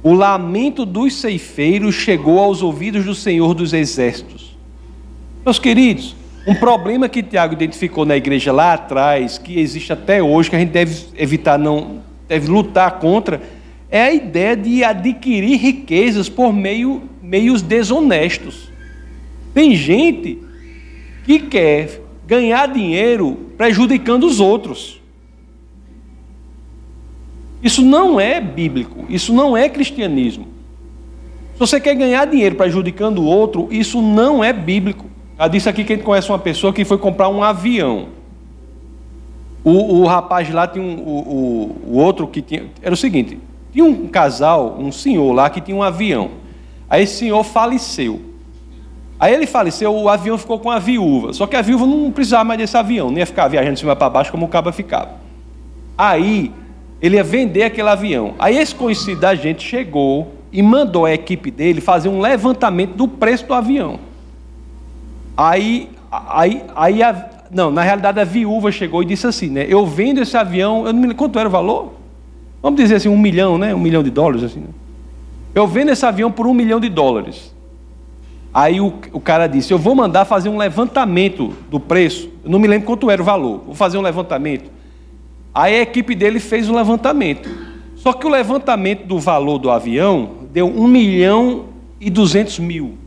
[0.06, 4.56] O lamento dos ceifeiros chegou aos ouvidos do Senhor dos Exércitos.
[5.44, 6.14] Meus queridos,
[6.46, 10.60] um problema que Tiago identificou na igreja lá atrás, que existe até hoje, que a
[10.60, 13.42] gente deve evitar, não deve lutar contra,
[13.90, 18.70] é a ideia de adquirir riquezas por meio, meios desonestos.
[19.52, 20.38] Tem gente
[21.24, 25.02] que quer ganhar dinheiro prejudicando os outros.
[27.62, 30.46] Isso não é bíblico, isso não é cristianismo.
[31.54, 35.06] Se você quer ganhar dinheiro prejudicando o outro, isso não é bíblico.
[35.38, 38.08] Já disse aqui que a gente conhece uma pessoa que foi comprar um avião.
[39.64, 42.66] O, o rapaz lá tinha um, o, o, outro que tinha.
[42.82, 43.38] Era o seguinte:
[43.72, 46.30] tinha um casal, um senhor lá que tinha um avião.
[46.88, 48.20] Aí esse senhor faleceu.
[49.18, 51.32] Aí ele faleceu, o avião ficou com a viúva.
[51.32, 53.96] Só que a viúva não precisava mais desse avião, nem ia ficar viajando de cima
[53.96, 55.12] para baixo como o cabo ficava.
[55.96, 56.52] Aí
[57.00, 58.34] ele ia vender aquele avião.
[58.38, 63.06] Aí esse conhecido da gente chegou e mandou a equipe dele fazer um levantamento do
[63.06, 64.00] preço do avião.
[65.36, 69.66] Aí, aí, aí a, não, na realidade a viúva chegou e disse assim, né?
[69.68, 71.92] Eu vendo esse avião, eu não me lembro quanto era o valor.
[72.62, 73.74] Vamos dizer assim, um milhão, né?
[73.74, 74.60] Um milhão de dólares, assim.
[74.60, 74.68] Né?
[75.54, 77.54] Eu vendo esse avião por um milhão de dólares.
[78.52, 82.30] Aí o, o cara disse: Eu vou mandar fazer um levantamento do preço.
[82.42, 83.62] Eu não me lembro quanto era o valor.
[83.66, 84.70] Vou fazer um levantamento.
[85.56, 87.48] Aí a equipe dele fez um levantamento.
[87.96, 91.64] Só que o levantamento do valor do avião deu 1 milhão
[91.98, 92.98] e 200 mil.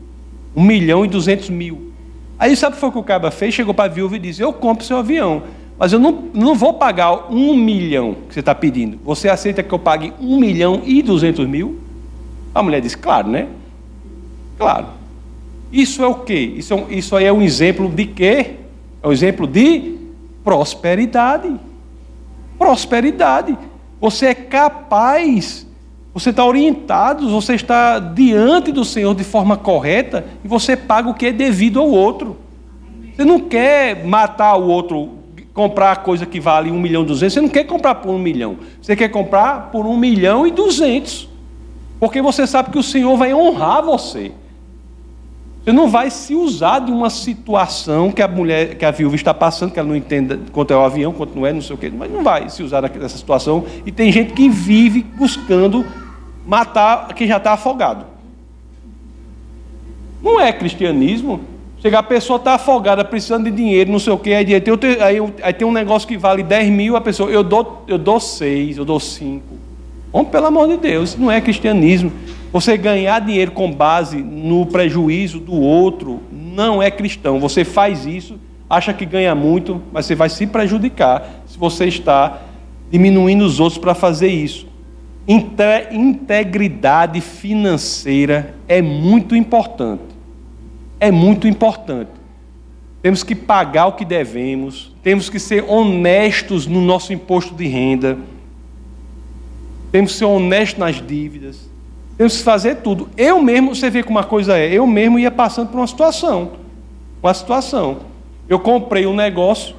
[0.56, 1.92] 1 milhão e 200 mil.
[2.36, 3.54] Aí sabe o que foi que o cara fez?
[3.54, 5.44] Chegou para a viúva e disse: Eu compro seu avião,
[5.78, 8.98] mas eu não, não vou pagar 1 milhão que você está pedindo.
[9.04, 11.78] Você aceita que eu pague 1 milhão e 200 mil?
[12.52, 13.46] A mulher disse: Claro, né?
[14.58, 14.88] Claro.
[15.72, 16.54] Isso é o quê?
[16.56, 18.56] Isso, é, isso aí é um exemplo de quê?
[19.00, 19.94] É um exemplo de
[20.42, 21.69] prosperidade.
[22.60, 23.56] Prosperidade.
[23.98, 25.66] Você é capaz,
[26.12, 31.14] você está orientado, você está diante do Senhor de forma correta e você paga o
[31.14, 32.36] que é devido ao outro.
[33.16, 35.08] Você não quer matar o outro,
[35.54, 38.58] comprar coisa que vale um milhão e duzentos, você não quer comprar por um milhão,
[38.80, 41.30] você quer comprar por um milhão e duzentos,
[41.98, 44.32] porque você sabe que o Senhor vai honrar você.
[45.62, 49.34] Você não vai se usar de uma situação que a mulher, que a viúva está
[49.34, 51.78] passando, que ela não entenda quanto é o avião, quanto não é, não sei o
[51.78, 53.64] quê, mas não vai se usar dessa situação.
[53.84, 55.84] E tem gente que vive buscando
[56.46, 58.06] matar quem já está afogado.
[60.22, 61.40] Não é cristianismo.
[61.78, 65.32] Chegar a pessoa está afogada, precisando de dinheiro, não sei o quê, aí tem, aí,
[65.42, 68.76] aí tem um negócio que vale 10 mil, a pessoa, eu dou, eu dou 6,
[68.76, 69.42] eu dou 5.
[70.12, 72.12] Bom, pelo amor de Deus, não é cristianismo.
[72.52, 77.38] Você ganhar dinheiro com base no prejuízo do outro não é cristão.
[77.38, 82.40] Você faz isso, acha que ganha muito, mas você vai se prejudicar se você está
[82.90, 84.66] diminuindo os outros para fazer isso.
[85.92, 90.02] Integridade financeira é muito importante.
[90.98, 92.10] É muito importante.
[93.00, 98.18] Temos que pagar o que devemos, temos que ser honestos no nosso imposto de renda,
[99.90, 101.69] temos que ser honestos nas dívidas.
[102.20, 103.08] Temos que fazer tudo.
[103.16, 106.50] Eu mesmo, você vê como uma coisa é, eu mesmo ia passando por uma situação.
[107.22, 107.96] Uma situação.
[108.46, 109.74] Eu comprei um negócio,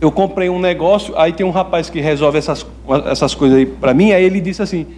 [0.00, 2.66] eu comprei um negócio, aí tem um rapaz que resolve essas,
[3.06, 4.88] essas coisas aí para mim, aí ele disse assim,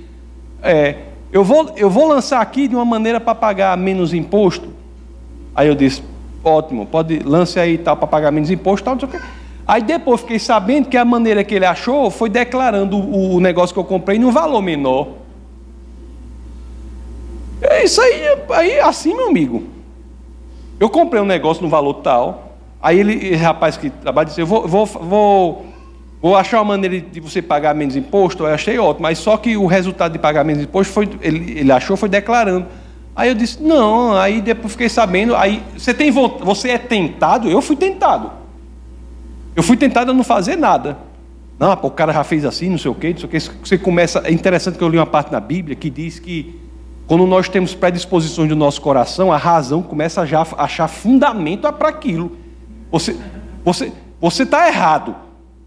[0.63, 0.95] é,
[1.31, 4.71] eu, vou, eu vou lançar aqui de uma maneira para pagar menos imposto.
[5.55, 6.03] Aí eu disse,
[6.43, 9.23] ótimo, pode lance aí tal para pagar menos imposto, tal, não sei o.
[9.67, 13.75] Aí depois fiquei sabendo que a maneira que ele achou foi declarando o, o negócio
[13.75, 15.26] que eu comprei num valor menor.
[17.77, 19.65] É isso aí, aí assim, meu amigo.
[20.81, 22.57] Eu comprei um negócio no valor tal.
[22.81, 25.67] Aí ele, esse rapaz que trabalha disse: Eu vou, vou, vou,
[26.23, 28.45] vou achar uma maneira de você pagar menos imposto.
[28.45, 31.73] Eu achei ótimo, mas só que o resultado de pagar menos imposto foi, ele, ele
[31.73, 32.67] achou foi declarando.
[33.15, 35.37] Aí eu disse: Não, aí depois fiquei sabendo.
[35.37, 37.49] Aí você tem você é tentado?
[37.51, 38.31] Eu fui tentado.
[39.55, 40.99] Eu fui tentado a não fazer nada.
[41.59, 43.39] Não, pô, o cara já fez assim, não sei o quê, não sei o quê.
[43.41, 44.21] Você começa.
[44.25, 46.66] É interessante que eu li uma parte na Bíblia que diz que
[47.07, 51.89] quando nós temos predisposições do nosso coração, a razão começa a já achar fundamento para
[51.89, 52.37] aquilo.
[52.91, 53.17] Você
[53.65, 55.15] você você está errado.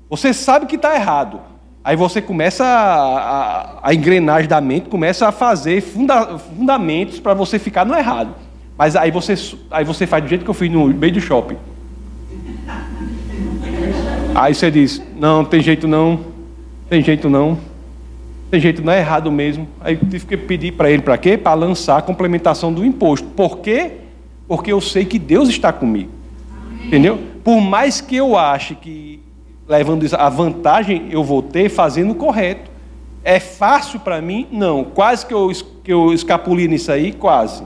[0.09, 1.39] Você sabe que está errado.
[1.83, 7.33] Aí você começa a, a, a, engrenagem da mente começa a fazer funda, fundamentos para
[7.33, 8.35] você ficar no errado.
[8.77, 9.33] Mas aí você,
[9.71, 11.57] aí você faz do jeito que eu fiz no meio do shopping.
[14.35, 16.19] Aí você diz: Não, tem jeito não,
[16.89, 17.57] tem jeito não.
[18.49, 19.67] Tem jeito, não é errado mesmo.
[19.79, 21.37] Aí tive que pedir para ele para quê?
[21.37, 23.27] Para lançar a complementação do imposto.
[23.29, 23.91] Por quê?
[24.47, 26.09] Porque eu sei que Deus está comigo.
[26.83, 27.19] Entendeu?
[27.43, 29.21] Por mais que eu ache que,
[29.67, 32.71] levando isso, a vantagem eu vou ter fazendo o correto.
[33.23, 34.47] É fácil para mim?
[34.51, 34.83] Não.
[34.83, 35.51] Quase que eu,
[35.83, 37.11] que eu escapuli nisso aí?
[37.11, 37.63] Quase.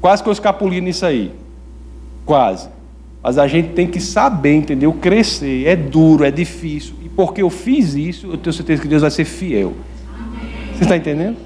[0.00, 1.32] Quase que eu escapuli nisso aí.
[2.26, 2.68] Quase.
[3.22, 4.92] Mas a gente tem que saber, entendeu?
[4.92, 5.66] Crescer.
[5.66, 9.24] É duro, é difícil porque eu fiz isso, eu tenho certeza que Deus vai ser
[9.24, 9.72] fiel.
[10.72, 11.36] Você está entendendo?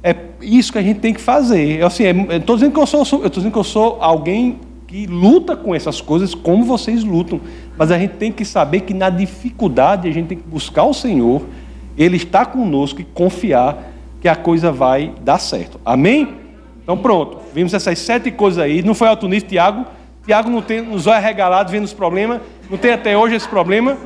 [0.00, 1.80] É isso que a gente tem que fazer.
[1.80, 5.04] Eu assim, estou dizendo que eu sou, eu estou dizendo que eu sou alguém que
[5.04, 7.40] luta com essas coisas como vocês lutam.
[7.76, 10.94] Mas a gente tem que saber que na dificuldade a gente tem que buscar o
[10.94, 11.42] Senhor,
[11.98, 15.80] Ele está conosco e confiar que a coisa vai dar certo.
[15.84, 16.36] Amém?
[16.84, 18.80] Então pronto, vimos essas sete coisas aí.
[18.80, 19.86] Não foi alto nível, Tiago.
[20.26, 22.40] Tiago não tem nos olhos vendo os problemas.
[22.68, 23.96] Não tem até hoje esse problema.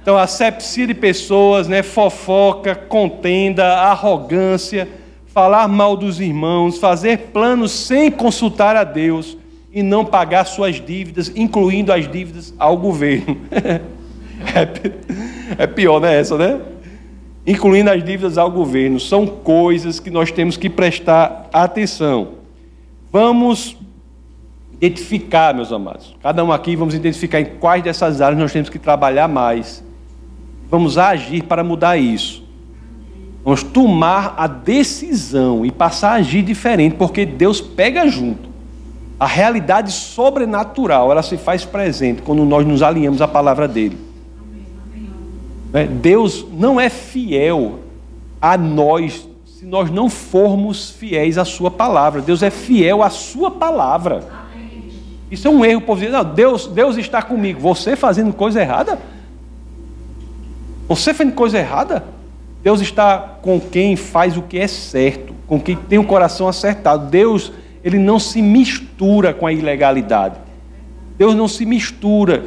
[0.00, 4.88] Então, asepsia de pessoas, né, fofoca, contenda, arrogância,
[5.26, 9.36] falar mal dos irmãos, fazer planos sem consultar a Deus
[9.72, 13.36] e não pagar suas dívidas, incluindo as dívidas ao governo.
[15.58, 16.20] é pior, né?
[16.20, 16.60] Essa, né?
[17.44, 19.00] Incluindo as dívidas ao governo.
[19.00, 22.42] São coisas que nós temos que prestar atenção.
[23.10, 23.76] Vamos
[24.82, 26.14] identificar, meus amados.
[26.20, 29.82] Cada um aqui vamos identificar em quais dessas áreas nós temos que trabalhar mais
[30.72, 32.42] Vamos agir para mudar isso.
[33.44, 38.48] Vamos tomar a decisão e passar a agir diferente, porque Deus pega junto.
[39.20, 43.98] A realidade sobrenatural, ela se faz presente quando nós nos alinhamos à palavra dele.
[45.70, 45.86] Né?
[45.86, 47.80] Deus não é fiel
[48.40, 52.22] a nós se nós não formos fiéis à sua palavra.
[52.22, 54.24] Deus é fiel à sua palavra.
[55.32, 57.58] Isso é um erro, povo dizer, não, Deus, Deus está comigo.
[57.58, 58.98] Você fazendo coisa errada?
[60.86, 62.04] Você fez coisa errada?
[62.62, 67.08] Deus está com quem faz o que é certo, com quem tem o coração acertado.
[67.08, 67.50] Deus,
[67.82, 70.36] ele não se mistura com a ilegalidade.
[71.16, 72.44] Deus não se mistura.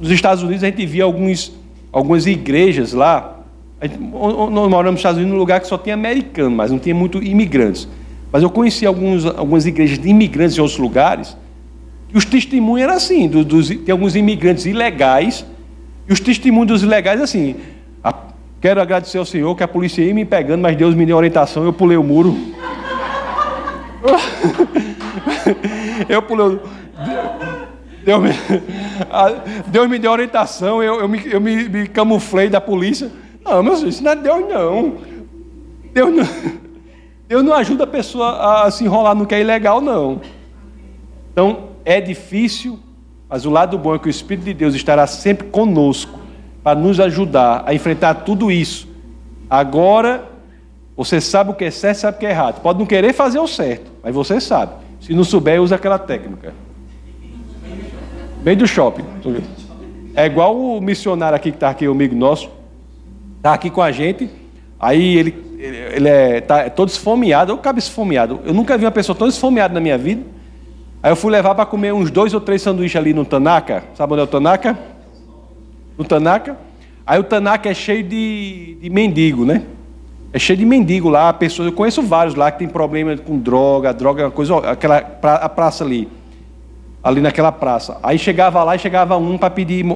[0.00, 1.52] Nos Estados Unidos a gente via alguns,
[1.90, 3.40] algumas igrejas lá.
[3.82, 6.94] Gente, nós moramos nos Estados Unidos num lugar que só tinha americano, mas não tinha
[6.94, 7.88] muito imigrantes.
[8.30, 11.36] Mas eu conheci alguns, algumas igrejas de imigrantes em outros lugares.
[12.16, 15.44] E os testemunhos eram assim: dos, tem alguns imigrantes ilegais.
[16.08, 17.56] E os testemunhos dos ilegais, assim:
[18.02, 18.14] a,
[18.58, 21.62] quero agradecer ao Senhor que a polícia ia me pegando, mas Deus me deu orientação,
[21.62, 22.34] eu pulei o muro.
[26.08, 26.58] eu pulei.
[28.02, 28.30] Deus me,
[29.66, 33.12] Deus me deu orientação, eu, eu, me, eu me, me camuflei da polícia.
[33.44, 34.96] Não, meu Deus, isso não é Deus, não.
[35.92, 36.26] Deus não,
[37.28, 40.22] Deus não ajuda a pessoa a se enrolar no que é ilegal, não.
[41.30, 42.80] Então, é difícil,
[43.28, 46.18] mas o lado bom é que o Espírito de Deus estará sempre conosco
[46.60, 48.88] para nos ajudar a enfrentar tudo isso.
[49.48, 50.28] Agora,
[50.96, 52.60] você sabe o que é certo, sabe o que é errado.
[52.60, 54.72] Pode não querer fazer o certo, mas você sabe.
[55.00, 56.52] Se não souber, usa aquela técnica.
[58.42, 59.04] Bem do shopping.
[60.16, 62.50] É igual o missionário aqui que está aqui, o amigo nosso,
[63.36, 64.28] está aqui com a gente,
[64.80, 68.40] aí ele, ele, ele é, tá, é todo esfomeado, eu cabe esfomeado.
[68.44, 70.35] Eu nunca vi uma pessoa tão esfomeada na minha vida.
[71.06, 73.84] Aí eu fui levar para comer uns dois ou três sanduíches ali no Tanaka.
[73.94, 74.76] Sabe onde é o Tanaka?
[75.96, 76.56] No Tanaka.
[77.06, 79.62] Aí o Tanaka é cheio de, de mendigo, né?
[80.32, 83.94] É cheio de mendigo lá, pessoas, eu conheço vários lá que tem problema com droga,
[83.94, 86.08] droga é uma coisa, aquela a praça ali,
[87.04, 87.98] ali naquela praça.
[88.02, 89.86] Aí chegava lá e chegava um para pedir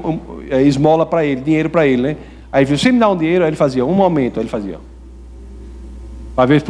[0.48, 2.16] é, esmola para ele, dinheiro para ele, né?
[2.52, 3.42] Aí ele você me dá um dinheiro?
[3.42, 4.78] Aí ele fazia, um momento, aí ele fazia.
[6.36, 6.62] Uma vez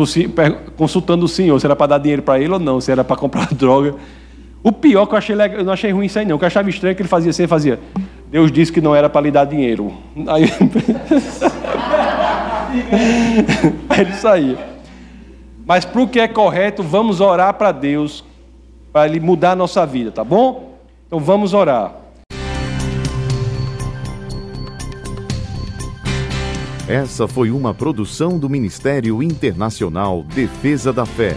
[0.79, 3.17] consultando o senhor se era para dar dinheiro para ele ou não, se era para
[3.17, 3.97] comprar droga.
[4.63, 6.45] O pior que eu achei legal, eu não achei ruim isso aí não, o que
[6.45, 7.81] eu achava estranho é que ele fazia assim, ele fazia,
[8.31, 9.93] Deus disse que não era para lhe dar dinheiro.
[10.29, 10.45] Aí...
[13.89, 14.59] Aí ele saía.
[15.67, 18.25] Mas para o que é correto, vamos orar para Deus,
[18.93, 20.79] para Ele mudar a nossa vida, tá bom?
[21.07, 21.95] Então vamos orar.
[26.89, 31.37] Essa foi uma produção do Ministério Internacional Defesa da Fé,